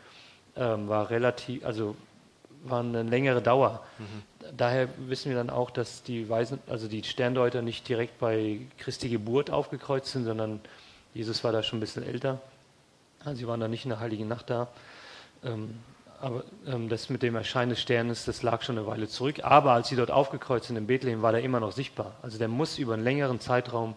[0.55, 1.95] ähm, war relativ, also
[2.63, 3.83] war eine längere Dauer.
[3.97, 4.53] Mhm.
[4.55, 9.09] Daher wissen wir dann auch, dass die Weisen, also die Sterndeuter nicht direkt bei Christi
[9.09, 10.61] Geburt aufgekreuzt sind, sondern
[11.13, 12.39] Jesus war da schon ein bisschen älter.
[13.23, 14.67] Also sie waren da nicht in der Heiligen Nacht da.
[15.43, 15.75] Ähm,
[16.21, 19.43] aber ähm, das mit dem Erscheinen des Sternes, das lag schon eine Weile zurück.
[19.43, 22.13] Aber als sie dort aufgekreuzt sind in Bethlehem, war der immer noch sichtbar.
[22.21, 23.95] Also der muss über einen längeren Zeitraum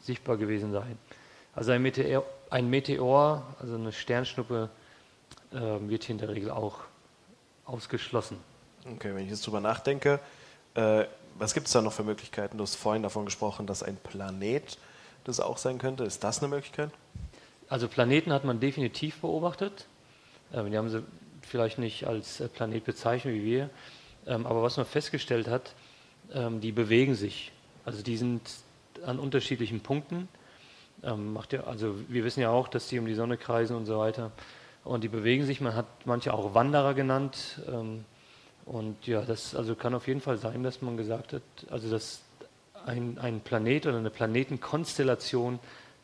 [0.00, 0.98] sichtbar gewesen sein.
[1.54, 4.70] Also ein Meteor, ein Meteor also eine Sternschnuppe,
[5.52, 6.80] äh, wird hier in der Regel auch
[7.64, 8.38] ausgeschlossen.
[8.84, 10.20] Okay, wenn ich jetzt drüber nachdenke,
[10.74, 11.04] äh,
[11.38, 12.58] was gibt es da noch für Möglichkeiten?
[12.58, 14.78] Du hast vorhin davon gesprochen, dass ein Planet
[15.24, 16.04] das auch sein könnte.
[16.04, 16.90] Ist das eine Möglichkeit?
[17.68, 19.86] Also Planeten hat man definitiv beobachtet.
[20.52, 21.02] Äh, die haben sie
[21.42, 23.70] vielleicht nicht als äh, Planet bezeichnet wie wir,
[24.26, 25.74] ähm, aber was man festgestellt hat,
[26.32, 27.52] ähm, die bewegen sich.
[27.84, 28.42] Also die sind
[29.04, 30.28] an unterschiedlichen Punkten.
[31.02, 33.86] Ähm, macht ja, also wir wissen ja auch, dass die um die Sonne kreisen und
[33.86, 34.32] so weiter.
[34.84, 37.60] Und die bewegen sich, man hat manche auch Wanderer genannt.
[38.64, 42.20] und ja, das also kann auf jeden Fall sein, dass man gesagt hat, also dass
[42.86, 45.58] ein, ein Planet oder eine Planetenkonstellation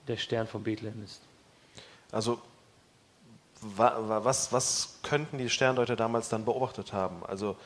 [0.07, 1.23] der Stern von Bethlehem ist.
[2.13, 2.41] Also
[3.63, 7.25] was, was könnten die Sterndeuter damals dann beobachtet haben?
[7.27, 7.57] Also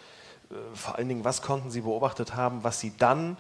[0.50, 3.36] äh, vor allen Dingen, was konnten sie beobachtet haben, was sie dann äh,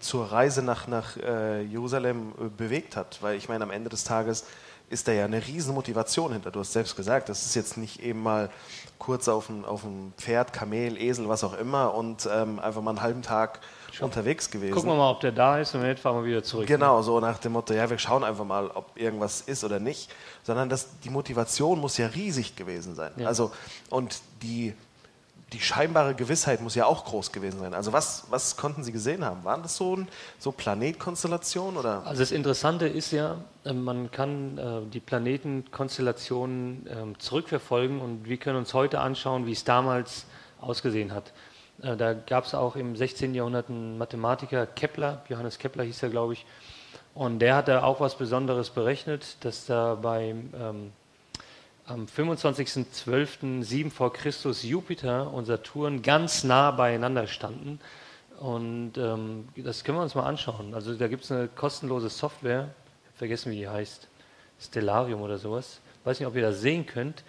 [0.00, 3.18] zur Reise nach, nach äh, Jerusalem äh, bewegt hat?
[3.22, 4.44] Weil ich meine, am Ende des Tages
[4.90, 6.50] ist da ja eine riesen Motivation hinter.
[6.50, 8.50] Du hast selbst gesagt, das ist jetzt nicht eben mal
[8.98, 9.82] kurz auf ein, auf
[10.18, 13.60] Pferd, Kamel, Esel, was auch immer und ähm, einfach mal einen halben Tag
[13.92, 14.04] Schau.
[14.04, 14.74] unterwegs gewesen.
[14.74, 16.66] Gucken wir mal, ob der da ist und wenn nicht, fahren wir wieder zurück.
[16.66, 20.10] Genau, so nach dem Motto, ja, wir schauen einfach mal, ob irgendwas ist oder nicht.
[20.42, 23.12] Sondern das, die Motivation muss ja riesig gewesen sein.
[23.16, 23.28] Ja.
[23.28, 23.52] Also,
[23.90, 24.74] und die
[25.52, 27.74] die scheinbare Gewissheit muss ja auch groß gewesen sein.
[27.74, 29.44] Also was, was konnten Sie gesehen haben?
[29.44, 30.08] Waren das so, ein,
[30.38, 31.76] so Planetkonstellationen?
[31.76, 32.06] Oder?
[32.06, 38.36] Also das Interessante ist ja, äh, man kann äh, die Planetenkonstellationen ähm, zurückverfolgen und wir
[38.36, 40.24] können uns heute anschauen, wie es damals
[40.60, 41.32] ausgesehen hat.
[41.82, 43.34] Äh, da gab es auch im 16.
[43.34, 46.46] Jahrhundert einen Mathematiker, Kepler, Johannes Kepler hieß er, glaube ich,
[47.12, 50.92] und der hat da auch was Besonderes berechnet, dass da beim ähm,
[51.90, 57.80] am 25.12.7 vor Christus Jupiter und Saturn ganz nah beieinander standen.
[58.38, 60.72] Und ähm, das können wir uns mal anschauen.
[60.72, 62.70] Also da gibt es eine kostenlose Software,
[63.02, 64.06] ich habe vergessen, wie die heißt,
[64.60, 65.80] Stellarium oder sowas.
[66.04, 67.24] Weiß nicht, ob ihr das sehen könnt,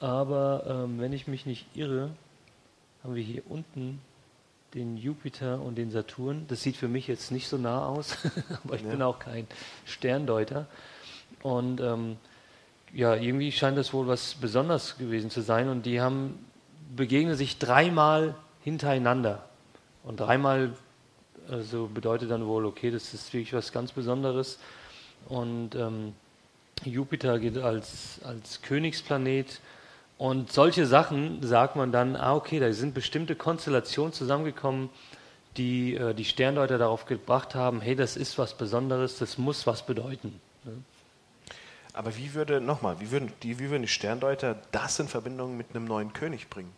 [0.00, 2.10] aber ähm, wenn ich mich nicht irre,
[3.02, 4.02] haben wir hier unten
[4.74, 6.44] den Jupiter und den Saturn.
[6.48, 8.18] Das sieht für mich jetzt nicht so nah aus,
[8.64, 8.90] aber ich ja.
[8.90, 9.46] bin auch kein
[9.86, 10.66] Sterndeuter.
[11.42, 12.18] Und ähm,
[12.94, 15.68] ja, irgendwie scheint das wohl was Besonderes gewesen zu sein.
[15.68, 16.38] Und die haben
[16.94, 19.44] begegnen sich dreimal hintereinander.
[20.04, 20.72] Und dreimal
[21.50, 24.58] also bedeutet dann wohl, okay, das ist wirklich was ganz Besonderes.
[25.28, 26.14] Und ähm,
[26.84, 29.60] Jupiter geht als, als Königsplanet.
[30.16, 34.90] Und solche Sachen sagt man dann, ah, okay, da sind bestimmte Konstellationen zusammengekommen,
[35.56, 39.84] die äh, die Sterndeuter darauf gebracht haben, hey, das ist was Besonderes, das muss was
[39.84, 40.40] bedeuten.
[41.94, 45.68] Aber wie würde, nochmal, wie würden, die, wie würden die Sterndeuter das in Verbindung mit
[45.70, 46.72] einem neuen König bringen?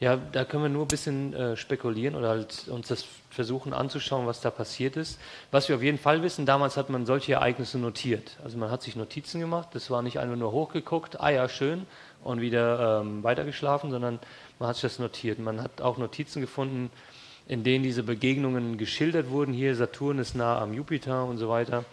[0.00, 4.26] Ja, da können wir nur ein bisschen äh, spekulieren oder halt uns das versuchen anzuschauen,
[4.26, 5.20] was da passiert ist.
[5.50, 8.38] Was wir auf jeden Fall wissen, damals hat man solche Ereignisse notiert.
[8.42, 11.86] Also man hat sich Notizen gemacht, das war nicht einfach nur hochgeguckt, ah ja, schön,
[12.24, 14.18] und wieder ähm, weitergeschlafen, sondern
[14.58, 15.38] man hat sich das notiert.
[15.38, 16.90] Man hat auch Notizen gefunden,
[17.46, 19.52] in denen diese Begegnungen geschildert wurden.
[19.52, 21.84] Hier, Saturn ist nah am Jupiter und so weiter.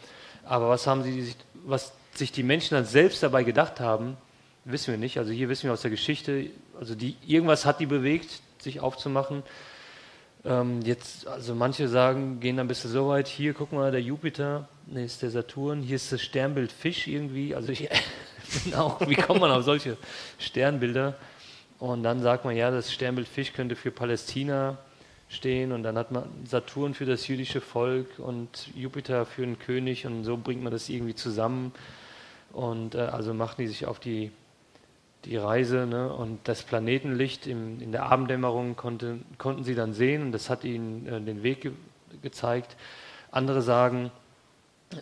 [0.46, 4.18] Aber was haben sie, was sich die Menschen dann selbst dabei gedacht haben,
[4.66, 5.18] wissen wir nicht.
[5.18, 6.48] Also hier wissen wir aus der Geschichte,
[6.80, 9.44] also die, irgendwas hat die bewegt, sich aufzumachen.
[10.46, 14.02] Ähm, jetzt, also manche sagen, gehen dann ein bisschen so weit, hier, guck mal, der
[14.02, 17.56] Jupiter, ne, ist der Saturn, hier ist das Sternbild Fisch irgendwie.
[17.56, 17.90] Also ich
[18.64, 19.98] bin auch, wie kommt man auf solche
[20.40, 21.16] Sternbilder?
[21.80, 24.78] Und dann sagt man, ja, das Sternbild Fisch könnte für Palästina
[25.30, 30.06] stehen und dann hat man Saturn für das jüdische Volk und Jupiter für den König
[30.06, 31.74] und so bringt man das irgendwie zusammen.
[32.54, 34.32] Und äh, also machen die sich auf die
[35.26, 36.12] die Reise ne?
[36.12, 40.64] und das Planetenlicht im, in der Abenddämmerung konnte, konnten sie dann sehen und das hat
[40.64, 41.72] ihnen äh, den Weg ge
[42.22, 42.78] gezeigt.
[43.32, 44.12] Andere sagen,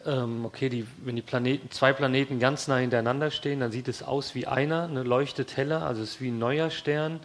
[0.07, 4.01] ähm, okay, die, wenn die Planeten, zwei Planeten ganz nah hintereinander stehen, dann sieht es
[4.01, 7.19] aus wie einer, ne, leuchtet heller, also es ist wie ein neuer Stern.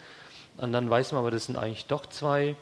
[0.57, 2.55] Und dann weiß man aber, das sind eigentlich doch zwei.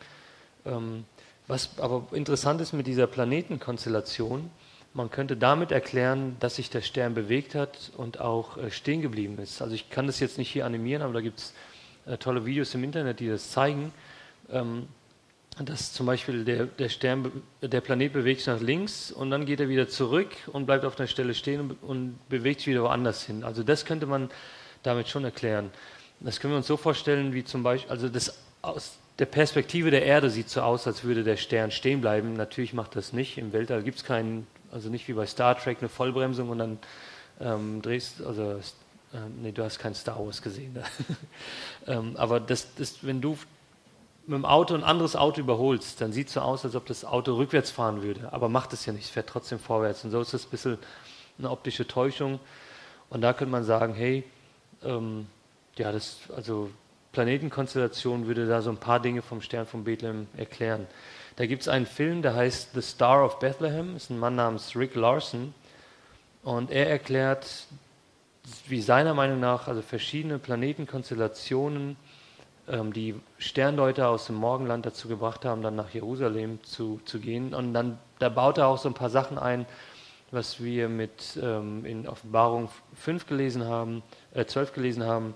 [0.66, 1.04] Ähm,
[1.48, 4.50] was aber interessant ist mit dieser Planetenkonstellation,
[4.94, 9.38] man könnte damit erklären, dass sich der Stern bewegt hat und auch äh, stehen geblieben
[9.38, 9.62] ist.
[9.62, 11.54] Also ich kann das jetzt nicht hier animieren, aber da gibt es
[12.06, 13.94] äh, tolle Videos im Internet, die das zeigen,
[14.52, 14.88] ähm,
[15.64, 19.60] dass zum Beispiel der, der, Stern, der Planet bewegt sich nach links und dann geht
[19.60, 23.24] er wieder zurück und bleibt auf einer Stelle stehen und, und bewegt sich wieder woanders
[23.24, 23.44] hin.
[23.44, 24.30] Also das könnte man
[24.84, 25.70] damit schon erklären.
[26.22, 30.04] Das können wir uns so vorstellen, wie zum Beispiel, also das aus der Perspektive der
[30.04, 32.34] Erde sieht so aus, als würde der Stern stehen bleiben.
[32.34, 33.38] Natürlich macht das nicht.
[33.38, 36.80] Im Weltall gibt es keinen also nicht wie bei Star Trek eine Vollbremsung und dann
[37.40, 38.60] ähm, drehst, also
[39.14, 40.74] äh, nee, du hast kein Star Wars gesehen.
[40.74, 40.84] Ne?
[41.88, 43.38] ähm, aber das, das, wenn du
[44.28, 47.04] mit dem Auto ein anderes Auto überholst, dann sieht es so aus, als ob das
[47.04, 48.32] Auto rückwärts fahren würde.
[48.32, 50.04] Aber macht es ja nicht, fährt trotzdem vorwärts.
[50.04, 50.78] Und so ist das ein bisschen
[51.40, 52.40] eine optische Täuschung.
[53.10, 54.24] Und da könnte man sagen, hey,
[54.84, 55.26] ähm,
[55.78, 56.70] ja, das, also
[57.12, 60.86] Planetenkonstellation würde da so ein paar Dinge vom Stern von Bethlehem erklären.
[61.40, 64.36] Da gibt es einen Film, der heißt The Star of Bethlehem, das ist ein Mann
[64.36, 65.54] namens Rick Larson.
[66.44, 67.66] Und er erklärt,
[68.68, 71.96] wie seiner Meinung nach, also verschiedene Planetenkonstellationen,
[72.68, 77.54] ähm, die Sterndeuter aus dem Morgenland dazu gebracht haben, dann nach Jerusalem zu, zu gehen.
[77.54, 79.66] Und dann da baut er auch so ein paar Sachen ein,
[80.32, 85.36] was wir mit ähm, in Offenbarung 5 gelesen haben, äh, 12 gelesen haben,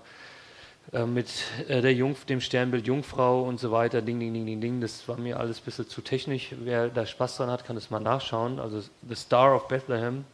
[0.92, 1.28] äh, mit
[1.68, 4.80] äh, der Jungf dem Sternbild Jungfrau und so weiter, ding, ding, ding, ding, ding.
[4.80, 6.54] Das war mir alles ein bisschen zu technisch.
[6.58, 8.58] Wer da Spaß dran hat, kann das mal nachschauen.
[8.58, 10.24] Also The Star of Bethlehem,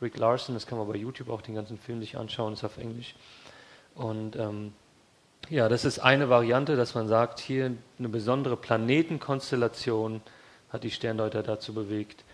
[0.00, 2.78] Rick Larson, das kann man bei YouTube auch den ganzen Film sich anschauen, ist auf
[2.78, 3.14] Englisch.
[3.94, 4.72] Und ähm,
[5.50, 10.20] ja, das ist eine Variante, dass man sagt, hier eine besondere Planetenkonstellation
[10.70, 12.24] hat die Sterndeuter dazu bewegt,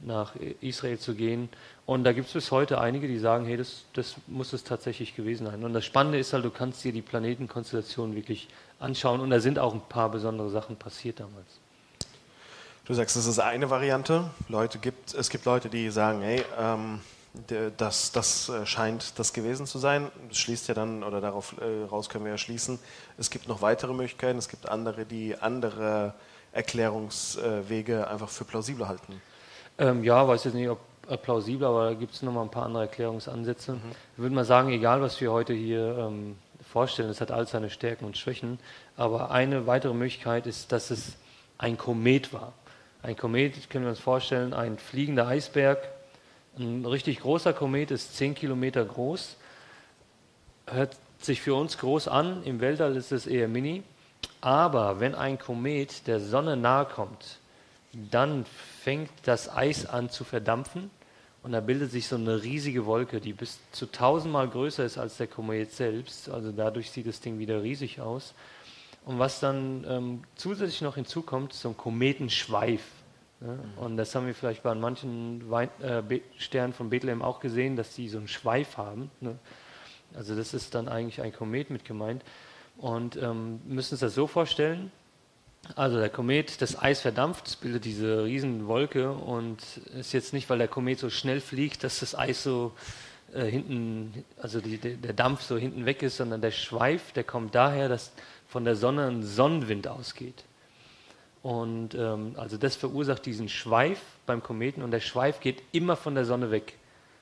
[0.00, 1.48] nach Israel zu gehen.
[1.86, 5.14] Und da gibt es bis heute einige, die sagen, hey, das, das muss es tatsächlich
[5.14, 5.62] gewesen sein.
[5.64, 9.58] Und das Spannende ist halt, du kannst dir die Planetenkonstellation wirklich anschauen und da sind
[9.58, 11.46] auch ein paar besondere Sachen passiert damals.
[12.86, 14.30] Du sagst, das ist eine Variante.
[14.48, 17.00] Leute gibt, es gibt Leute, die sagen, hey, ähm,
[17.76, 20.10] das, das äh, scheint das gewesen zu sein.
[20.28, 22.78] Das schließt ja dann, oder darauf äh, raus können wir ja schließen,
[23.18, 24.38] es gibt noch weitere Möglichkeiten.
[24.38, 26.14] Es gibt andere, die andere
[26.52, 29.20] Erklärungswege einfach für plausibler halten.
[29.78, 32.84] Ähm, ja, weiß jetzt nicht, ob plausibel, aber da gibt es nochmal ein paar andere
[32.84, 33.72] Erklärungsansätze.
[33.72, 33.80] Mhm.
[34.16, 36.36] Ich würde mal sagen, egal was wir heute hier ähm,
[36.70, 38.58] vorstellen, es hat all seine Stärken und Schwächen,
[38.96, 41.16] aber eine weitere Möglichkeit ist, dass es
[41.58, 42.52] ein Komet war.
[43.02, 45.78] Ein Komet, können wir uns vorstellen, ein fliegender Eisberg.
[46.58, 49.36] Ein richtig großer Komet ist 10 Kilometer groß,
[50.68, 53.82] hört sich für uns groß an, im Weltall ist es eher mini.
[54.40, 57.38] Aber wenn ein Komet der Sonne nahe kommt,
[58.10, 58.44] dann
[58.82, 60.90] fängt das Eis an zu verdampfen
[61.44, 65.18] und da bildet sich so eine riesige Wolke, die bis zu tausendmal größer ist als
[65.18, 66.30] der Komet selbst.
[66.30, 68.34] Also dadurch sieht das Ding wieder riesig aus.
[69.04, 72.82] Und was dann ähm, zusätzlich noch hinzukommt, ist so ein Kometenschweif.
[73.40, 73.58] Ne?
[73.76, 76.02] Und das haben wir vielleicht bei manchen Wein, äh,
[76.38, 79.10] Sternen von Bethlehem auch gesehen, dass die so einen Schweif haben.
[79.20, 79.38] Ne?
[80.14, 82.22] Also das ist dann eigentlich ein Komet mit gemeint.
[82.78, 84.90] Und ähm, müssen uns das so vorstellen,
[85.76, 89.58] also der Komet, das Eis verdampft, es bildet diese Riesenwolke und
[89.98, 92.72] ist jetzt nicht, weil der Komet so schnell fliegt, dass das Eis so
[93.32, 97.54] äh, hinten, also die, der Dampf so hinten weg ist, sondern der Schweif, der kommt
[97.54, 98.12] daher, dass
[98.46, 100.44] von der Sonne ein Sonnenwind ausgeht.
[101.42, 106.14] Und ähm, also das verursacht diesen Schweif beim Kometen und der Schweif geht immer von
[106.14, 106.74] der Sonne weg.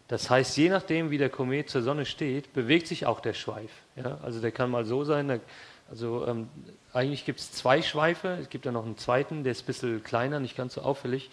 [0.09, 3.71] Das heißt, je nachdem, wie der Komet zur Sonne steht, bewegt sich auch der Schweif.
[3.97, 4.19] Ja?
[4.23, 5.41] Also der kann mal so sein, der
[5.91, 6.49] Also ähm,
[6.93, 10.05] eigentlich gibt es zwei Schweife, es gibt ja noch einen zweiten, der ist ein bisschen
[10.05, 11.31] kleiner, nicht ganz so auffällig.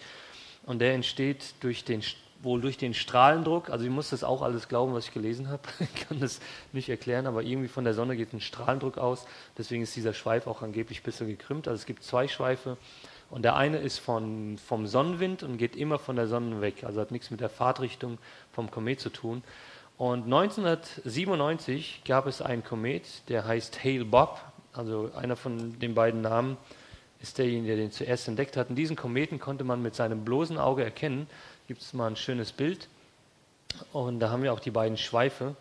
[0.64, 2.02] Und der entsteht durch den,
[2.42, 3.70] wohl durch den Strahlendruck.
[3.70, 5.62] Also ich muss das auch alles glauben, was ich gelesen habe.
[5.80, 6.40] Ich kann das
[6.72, 9.26] nicht erklären, aber irgendwie von der Sonne geht ein Strahlendruck aus.
[9.58, 11.68] Deswegen ist dieser Schweif auch angeblich ein bisschen gekrümmt.
[11.68, 12.76] Also es gibt zwei Schweife.
[13.30, 16.84] Und der eine ist von, vom Sonnenwind und geht immer von der Sonne weg.
[16.84, 18.18] Also hat nichts mit der Fahrtrichtung
[18.52, 19.42] vom Komet zu tun.
[20.00, 24.40] Und 1997 gab es einen Komet, der heißt Hale Bob.
[24.72, 26.56] Also einer von den beiden Namen
[27.20, 28.70] ist derjenige, der den zuerst entdeckt hat.
[28.70, 31.26] Und diesen Kometen konnte man mit seinem bloßen Auge erkennen.
[31.68, 32.88] Gibt es mal ein schönes Bild.
[33.92, 35.54] Und da haben wir auch die beiden Schweife.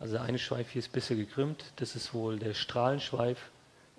[0.00, 1.64] Also der eine Schweif hier ist ein bisschen gekrümmt.
[1.76, 3.50] Das ist wohl der Strahlenschweif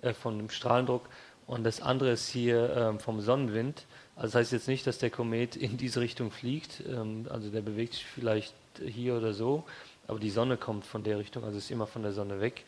[0.02, 1.08] äh, von dem Strahlendruck.
[1.46, 3.84] Und das andere ist hier ähm, vom Sonnenwind.
[4.14, 6.82] Also das heißt jetzt nicht, dass der Komet in diese Richtung fliegt.
[6.88, 9.64] Ähm, also der bewegt sich vielleicht hier oder so.
[10.06, 12.64] Aber die Sonne kommt von der Richtung, also ist immer von der Sonne weg.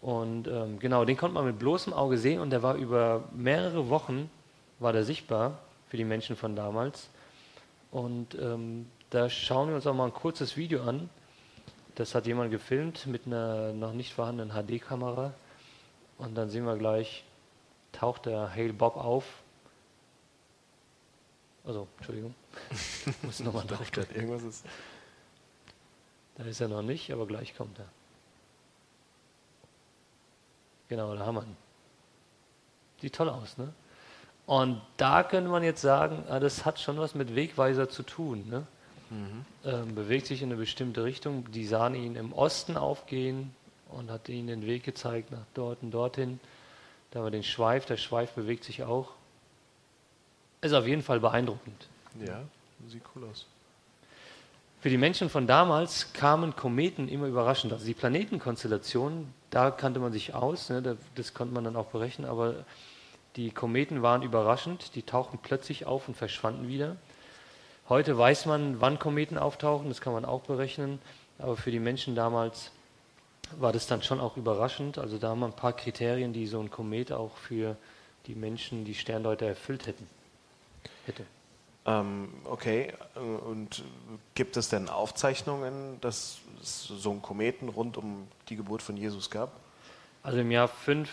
[0.00, 3.90] Und ähm, genau, den konnte man mit bloßem Auge sehen und der war über mehrere
[3.90, 4.30] Wochen,
[4.78, 5.58] war der sichtbar
[5.88, 7.10] für die Menschen von damals.
[7.90, 11.10] Und ähm, da schauen wir uns auch mal ein kurzes Video an.
[11.96, 15.34] Das hat jemand gefilmt mit einer noch nicht vorhandenen HD-Kamera.
[16.16, 17.24] Und dann sehen wir gleich,
[17.92, 19.24] taucht der Hale Bob auf.
[21.64, 22.34] Also, Entschuldigung.
[23.06, 23.90] Ich muss nochmal drauf.
[24.14, 24.66] Irgendwas ist.
[26.36, 27.86] Da ist er noch nicht, aber gleich kommt er.
[30.90, 31.56] Genau, da haben wir ihn.
[33.00, 33.72] Sieht toll aus, ne?
[34.44, 38.44] Und da könnte man jetzt sagen, ah, das hat schon was mit Wegweiser zu tun.
[38.48, 38.66] Ne?
[39.10, 39.44] Mhm.
[39.64, 41.48] Ähm, bewegt sich in eine bestimmte Richtung.
[41.52, 43.54] Die sahen ihn im Osten aufgehen
[43.90, 46.40] und hat ihnen den Weg gezeigt nach dort und dorthin.
[47.10, 49.10] Da haben wir den Schweif, der Schweif bewegt sich auch.
[50.62, 51.86] Ist auf jeden Fall beeindruckend.
[52.26, 52.42] Ja,
[52.88, 53.46] sieht cool aus.
[54.80, 57.70] Für die Menschen von damals kamen Kometen immer überraschend.
[57.72, 62.26] Also die Planetenkonstellationen, da kannte man sich aus, ne, das konnte man dann auch berechnen,
[62.26, 62.64] aber
[63.36, 66.96] die Kometen waren überraschend, die tauchten plötzlich auf und verschwanden wieder.
[67.90, 70.98] Heute weiß man, wann Kometen auftauchen, das kann man auch berechnen,
[71.38, 72.70] aber für die Menschen damals
[73.58, 74.96] war das dann schon auch überraschend.
[74.96, 77.76] Also da haben wir ein paar Kriterien, die so ein Komet auch für
[78.26, 80.08] die Menschen, die Sterndeuter erfüllt hätten.
[81.04, 81.24] Hätte.
[81.90, 83.82] Ähm, okay, und
[84.34, 89.30] gibt es denn Aufzeichnungen, dass es so einen Kometen rund um die Geburt von Jesus
[89.30, 89.52] gab?
[90.22, 91.10] Also im Jahr 5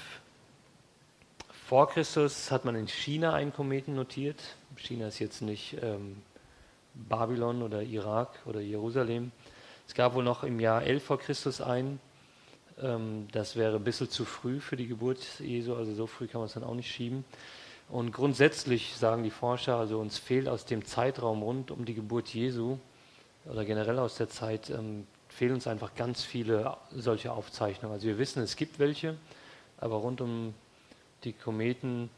[1.68, 4.42] vor Christus hat man in China einen Kometen notiert.
[4.76, 6.22] China ist jetzt nicht ähm,
[6.94, 9.32] Babylon oder Irak oder Jerusalem.
[9.88, 12.00] Es gab wohl noch im Jahr 11 vor Christus einen.
[12.82, 16.40] Ähm, das wäre ein bisschen zu früh für die Geburt Jesu, also so früh kann
[16.40, 17.26] man es dann auch nicht schieben.
[17.90, 22.28] Und grundsätzlich sagen die Forscher, also uns fehlt aus dem Zeitraum rund um die Geburt
[22.30, 22.78] Jesu
[23.46, 27.94] oder generell aus der Zeit, ähm, fehlen uns einfach ganz viele solche Aufzeichnungen.
[27.94, 29.16] Also wir wissen, es gibt welche,
[29.78, 30.54] aber rund um
[31.24, 32.10] die Kometen,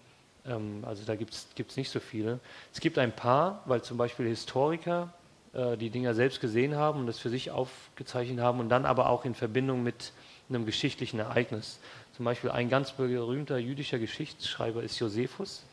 [0.45, 2.39] ähm, also da gibt es nicht so viele.
[2.73, 5.13] Es gibt ein paar, weil zum Beispiel Historiker
[5.53, 9.09] äh, die Dinger selbst gesehen haben und das für sich aufgezeichnet haben und dann aber
[9.09, 10.13] auch in Verbindung mit
[10.49, 11.79] einem geschichtlichen Ereignis.
[12.15, 15.63] Zum Beispiel ein ganz berühmter jüdischer Geschichtsschreiber ist Josephus.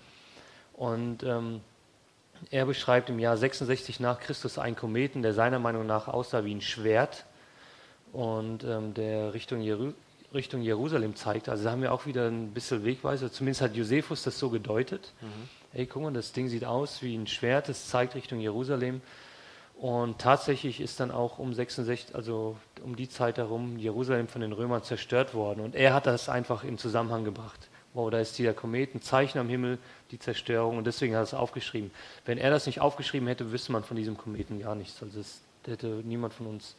[0.74, 1.60] Und ähm,
[2.50, 6.54] er beschreibt im Jahr 66 nach Christus einen Kometen, der seiner Meinung nach aussah wie
[6.54, 7.24] ein Schwert
[8.12, 9.92] und ähm, der Richtung, Jeru
[10.34, 11.48] Richtung, Jerusalem zeigt.
[11.48, 13.32] Also da haben wir auch wieder ein bisschen Wegweiser.
[13.32, 15.12] Zumindest hat Josephus das so gedeutet.
[15.20, 15.48] Mhm.
[15.72, 19.00] Hey, guck mal, das Ding sieht aus wie ein Schwert, es zeigt Richtung Jerusalem.
[19.78, 24.52] Und tatsächlich ist dann auch um 66, also um die Zeit herum, Jerusalem von den
[24.52, 25.60] Römern zerstört worden.
[25.60, 27.68] Und er hat das einfach in Zusammenhang gebracht.
[27.92, 29.78] Wow, da ist dieser Komet, ein Zeichen am Himmel,
[30.10, 30.78] die Zerstörung.
[30.78, 31.90] Und deswegen hat er es aufgeschrieben.
[32.24, 35.02] Wenn er das nicht aufgeschrieben hätte, wüsste man von diesem Kometen gar nichts.
[35.02, 36.74] Also das hätte niemand von uns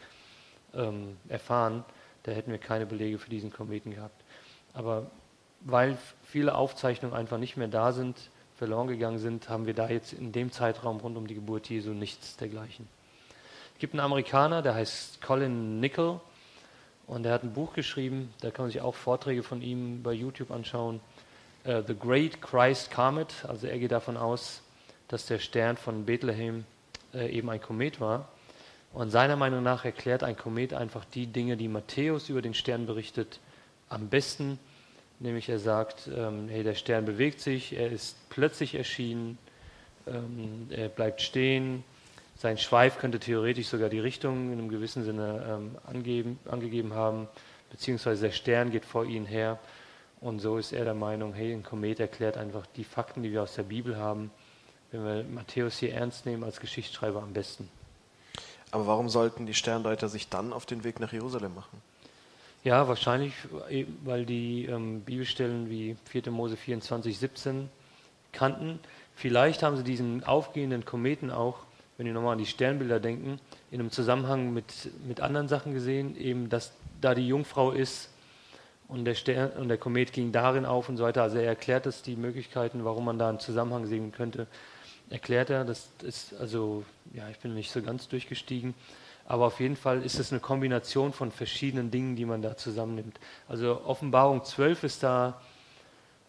[0.73, 1.85] ähm, erfahren.
[2.23, 4.23] Da hätten wir keine Belege für diesen Kometen gehabt.
[4.73, 5.11] Aber
[5.61, 8.17] weil viele Aufzeichnungen einfach nicht mehr da sind,
[8.57, 11.91] verloren gegangen sind, haben wir da jetzt in dem Zeitraum rund um die Geburt Jesu
[11.91, 12.87] nichts dergleichen.
[13.75, 16.19] Es gibt einen Amerikaner, der heißt Colin Nickel
[17.05, 20.11] und der hat ein Buch geschrieben, da kann man sich auch Vorträge von ihm bei
[20.13, 20.99] YouTube anschauen.
[21.65, 24.61] Uh, The Great Christ Comet, also er geht davon aus,
[25.07, 26.65] dass der Stern von Bethlehem
[27.13, 28.27] äh, eben ein Komet war.
[28.93, 32.87] Und seiner Meinung nach erklärt ein Komet einfach die Dinge, die Matthäus über den Stern
[32.87, 33.39] berichtet,
[33.89, 34.59] am besten.
[35.19, 39.37] Nämlich er sagt, ähm, hey, der Stern bewegt sich, er ist plötzlich erschienen,
[40.05, 41.83] ähm, er bleibt stehen,
[42.39, 47.27] sein Schweif könnte theoretisch sogar die Richtung in einem gewissen Sinne ähm, angeben, angegeben haben,
[47.71, 49.57] beziehungsweise der Stern geht vor ihnen her.
[50.21, 53.41] Und so ist er der Meinung, hey, ein Komet erklärt einfach die Fakten, die wir
[53.41, 54.29] aus der Bibel haben,
[54.91, 57.69] wenn wir Matthäus hier ernst nehmen als Geschichtsschreiber am besten.
[58.69, 61.81] Aber warum sollten die Sterndeuter sich dann auf den Weg nach Jerusalem machen?
[62.67, 63.31] Ja, wahrscheinlich,
[64.03, 66.29] weil die ähm, Bibelstellen wie 4.
[66.31, 67.69] Mose 24, 17
[68.33, 68.81] kannten.
[69.15, 71.59] Vielleicht haben sie diesen aufgehenden Kometen auch,
[71.97, 73.39] wenn ihr nochmal an die Sternbilder denken,
[73.71, 74.65] in einem Zusammenhang mit,
[75.07, 78.09] mit anderen Sachen gesehen, eben, dass da die Jungfrau ist
[78.89, 81.23] und der, Stern, und der Komet ging darin auf und so weiter.
[81.23, 84.45] Also er erklärt es, die Möglichkeiten, warum man da einen Zusammenhang sehen könnte,
[85.09, 85.63] erklärt er.
[85.63, 88.73] Das ist also, ja, ich bin nicht so ganz durchgestiegen.
[89.27, 93.19] Aber auf jeden Fall ist es eine Kombination von verschiedenen Dingen, die man da zusammennimmt.
[93.49, 95.41] Also Offenbarung 12 ist da,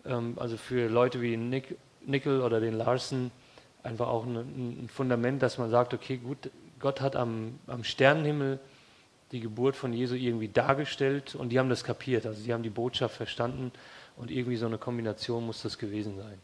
[0.05, 3.31] ähm, also für Leute wie Nick, Nickel oder den Larsen,
[3.85, 8.59] einfach auch ein, ein, Fundament, dass man sagt, okay, gut, Gott hat am, am Sternenhimmel
[9.31, 12.27] die Geburt von Jesu irgendwie dargestellt und die haben das kapiert.
[12.27, 13.71] Also sie haben die Botschaft verstanden
[14.17, 16.39] und irgendwie so eine Kombination muss das gewesen sein.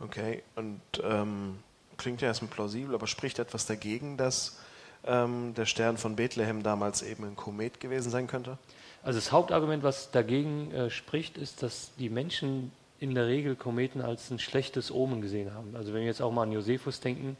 [0.00, 1.58] Okay, und ähm,
[1.96, 4.58] klingt ja erstmal plausibel, aber spricht etwas dagegen, dass
[5.04, 8.58] ähm, der Stern von Bethlehem damals eben ein Komet gewesen sein könnte?
[9.02, 14.00] Also das Hauptargument, was dagegen äh, spricht, ist, dass die Menschen in der Regel Kometen
[14.00, 15.76] als ein schlechtes Omen gesehen haben.
[15.76, 17.36] Also wenn wir jetzt auch mal an Josephus denken,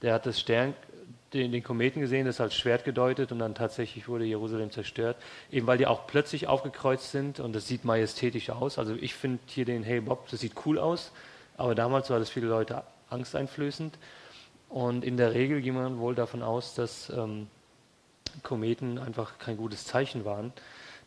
[0.00, 0.74] der hat das Stern,
[1.32, 5.16] den, den, Kometen gesehen, das als Schwert gedeutet und dann tatsächlich wurde Jerusalem zerstört,
[5.50, 8.78] eben weil die auch plötzlich aufgekreuzt sind und das sieht majestätisch aus.
[8.78, 11.10] Also ich finde hier den Hey Bob, das sieht cool aus,
[11.56, 13.98] aber damals war das viele Leute angsteinflößend.
[14.72, 17.46] Und in der Regel ging man wohl davon aus, dass ähm,
[18.42, 20.50] Kometen einfach kein gutes Zeichen waren.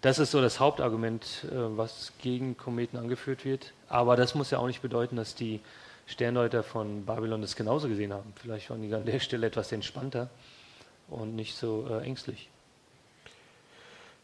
[0.02, 3.74] Das ist so das Hauptargument, äh, was gegen Kometen angeführt wird.
[3.90, 5.62] Aber das muss ja auch nicht bedeuten, dass die
[6.06, 8.34] Sterndeuter von Babylon das genauso gesehen haben.
[8.40, 10.30] Vielleicht waren die an der Stelle etwas entspannter
[11.10, 12.50] und nicht so äh, ängstlich.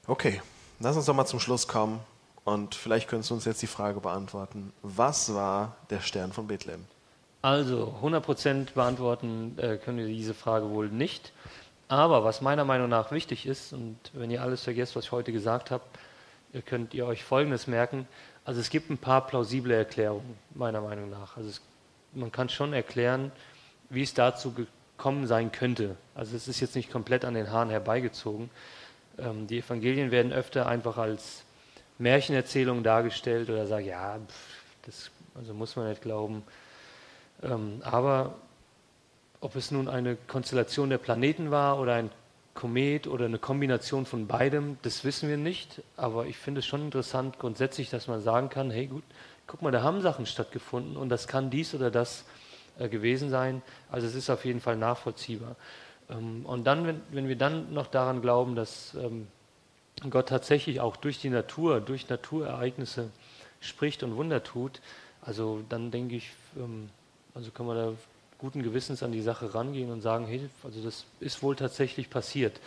[0.06, 0.39] Okay,
[0.80, 2.00] lass uns doch mal zum Schluss kommen
[2.44, 4.72] und vielleicht könntest du uns jetzt die Frage beantworten.
[4.84, 6.86] Was war der Stern von Bethlehem?
[7.42, 11.32] Also 100% beantworten äh, können wir diese Frage wohl nicht.
[11.88, 15.32] Aber was meiner Meinung nach wichtig ist, und wenn ihr alles vergesst, was ich heute
[15.32, 15.84] gesagt habe,
[16.66, 18.08] könnt ihr euch Folgendes merken.
[18.46, 21.38] Also es gibt ein paar plausible Erklärungen, meiner Meinung nach.
[21.38, 21.62] Also es,
[22.14, 23.32] man kann schon erklären,
[23.89, 25.96] wie es dazu gekommen sein könnte.
[26.16, 28.50] Also es ist jetzt nicht komplett an den Haaren herbeigezogen.
[29.18, 31.44] Ähm, die Evangelien werden öfter einfach als
[31.98, 36.44] Märchenerzählungen dargestellt oder sagen, ja, pff, das also muss man nicht glauben.
[37.44, 38.36] Ähm, aber
[39.39, 42.12] ob es nun eine Konstellation der Planeten war oder ein
[42.54, 45.82] Komet oder eine Kombination von beidem, das wissen wir nicht.
[45.98, 49.04] Aber ich finde es schon interessant grundsätzlich, dass man sagen kann, hey gut,
[49.48, 52.26] guck mal, da haben Sachen stattgefunden und das kann dies oder das
[52.78, 53.62] äh, gewesen sein.
[53.89, 55.56] Also es ist auf jeden Fall nachvollziehbar.
[56.10, 59.28] Ähm, und dann, wenn, wenn, wir dann noch daran glauben, dass ähm,
[60.10, 63.10] Gott tatsächlich auch durch die Natur, durch Naturereignisse
[63.60, 64.82] spricht und Wunder tut,
[65.22, 66.89] also dann denke ich, ähm,
[67.34, 67.93] also kann man da
[68.38, 72.59] guten Gewissens an die Sache rangehen und sagen, hey, also das ist wohl tatsächlich passiert.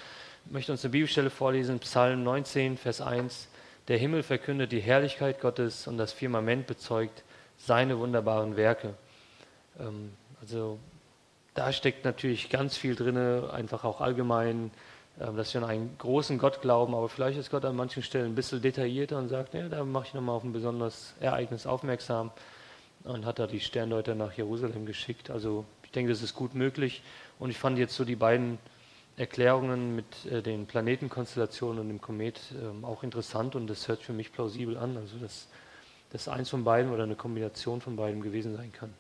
[0.47, 3.49] Ich möchte uns eine Bibelstelle vorlesen, Psalm 19, Vers 1.
[3.89, 7.25] Der Himmel verkündet die Herrlichkeit Gottes und das Firmament bezeugt
[7.59, 8.95] seine wunderbaren Werke.
[9.79, 10.79] Ähm, also
[11.55, 14.71] da steckt natürlich ganz viel drin, einfach auch allgemein,
[15.21, 18.33] ähm, dass wir an einen großen Gott glauben, aber vielleicht ist Gott an manchen Stellen
[18.33, 22.31] ein bisschen detaillierter und sagt, ja, da mache ich nochmal auf ein besonderes Ereignis aufmerksam
[23.05, 25.31] und hat da die Sterndeuter nach Jerusalem geschickt.
[25.31, 27.03] Also ich denke, das ist gut möglich.
[27.39, 28.59] Und ich fand jetzt so die beiden
[29.17, 34.13] Erklärungen mit äh, den Planetenkonstellationen und dem Komet äh, auch interessant und das hört für
[34.13, 34.97] mich plausibel an.
[34.97, 35.47] Also dass
[36.11, 38.93] das eins von beiden oder eine Kombination von beiden gewesen sein kann.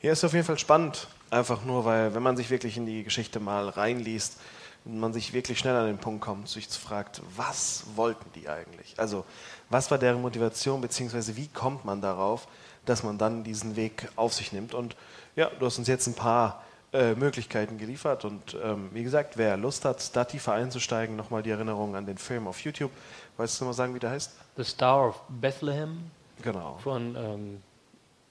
[0.00, 3.04] Hier ist auf jeden Fall spannend, einfach nur, weil wenn man sich wirklich in die
[3.04, 4.38] Geschichte mal reinliest,
[4.84, 8.94] man sich wirklich schnell an den Punkt kommt, sich fragt, was wollten die eigentlich?
[8.98, 9.24] Also
[9.68, 12.46] was war deren Motivation, beziehungsweise wie kommt man darauf,
[12.86, 14.74] dass man dann diesen Weg auf sich nimmt.
[14.74, 14.96] Und
[15.34, 18.24] ja, du hast uns jetzt ein paar äh, Möglichkeiten geliefert.
[18.24, 22.16] Und ähm, wie gesagt, wer Lust hat, da tiefer einzusteigen, nochmal die Erinnerung an den
[22.16, 22.90] Film auf YouTube.
[23.36, 24.32] Weißt du mal sagen, wie der heißt?
[24.56, 26.10] The Star of Bethlehem.
[26.42, 26.78] Genau.
[26.82, 27.62] Von, ähm,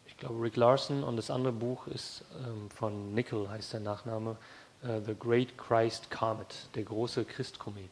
[0.08, 1.04] ich glaube, Rick Larson.
[1.04, 4.38] Und das andere Buch ist ähm, von Nickel, heißt der Nachname.
[4.84, 7.90] Uh, The Great Christ Comet, der große Christkomet.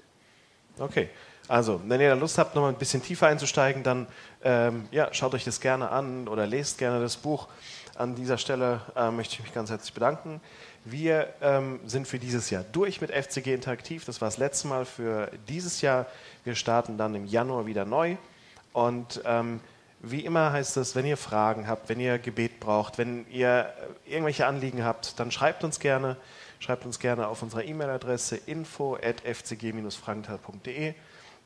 [0.80, 1.10] Okay,
[1.48, 4.08] also wenn ihr Lust habt, noch mal ein bisschen tiefer einzusteigen, dann
[4.44, 7.48] ähm, ja, schaut euch das gerne an oder lest gerne das Buch.
[7.96, 10.42] An dieser Stelle äh, möchte ich mich ganz herzlich bedanken.
[10.86, 14.04] Wir ähm, sind für dieses Jahr durch mit FCG Interaktiv.
[14.06, 16.08] Das war das letzte Mal für dieses Jahr.
[16.44, 18.18] Wir starten dann im Januar wieder neu.
[18.74, 19.60] Und ähm,
[20.02, 23.72] wie immer heißt es, wenn ihr Fragen habt, wenn ihr Gebet braucht, wenn ihr
[24.06, 26.18] irgendwelche Anliegen habt, dann schreibt uns gerne.
[26.64, 30.94] Schreibt uns gerne auf unserer E-Mail-Adresse info at fcg-frankenthal.de.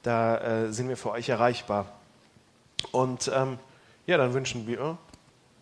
[0.04, 1.92] Da äh, sind wir für euch erreichbar.
[2.92, 3.58] Und ähm,
[4.06, 5.00] ja, dann wünschen wir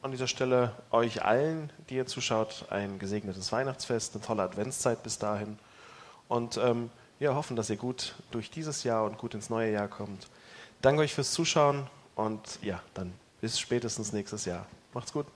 [0.01, 5.20] an dieser Stelle euch allen, die ihr zuschaut, ein gesegnetes Weihnachtsfest, eine tolle Adventszeit bis
[5.20, 5.58] dahin.
[6.28, 6.89] Und ähm,
[7.22, 10.28] ja, hoffen, dass ihr gut durch dieses Jahr und gut ins neue Jahr kommt.
[10.82, 14.66] Danke euch fürs Zuschauen und ja, dann bis spätestens nächstes Jahr.
[14.93, 15.28] Macht's gut.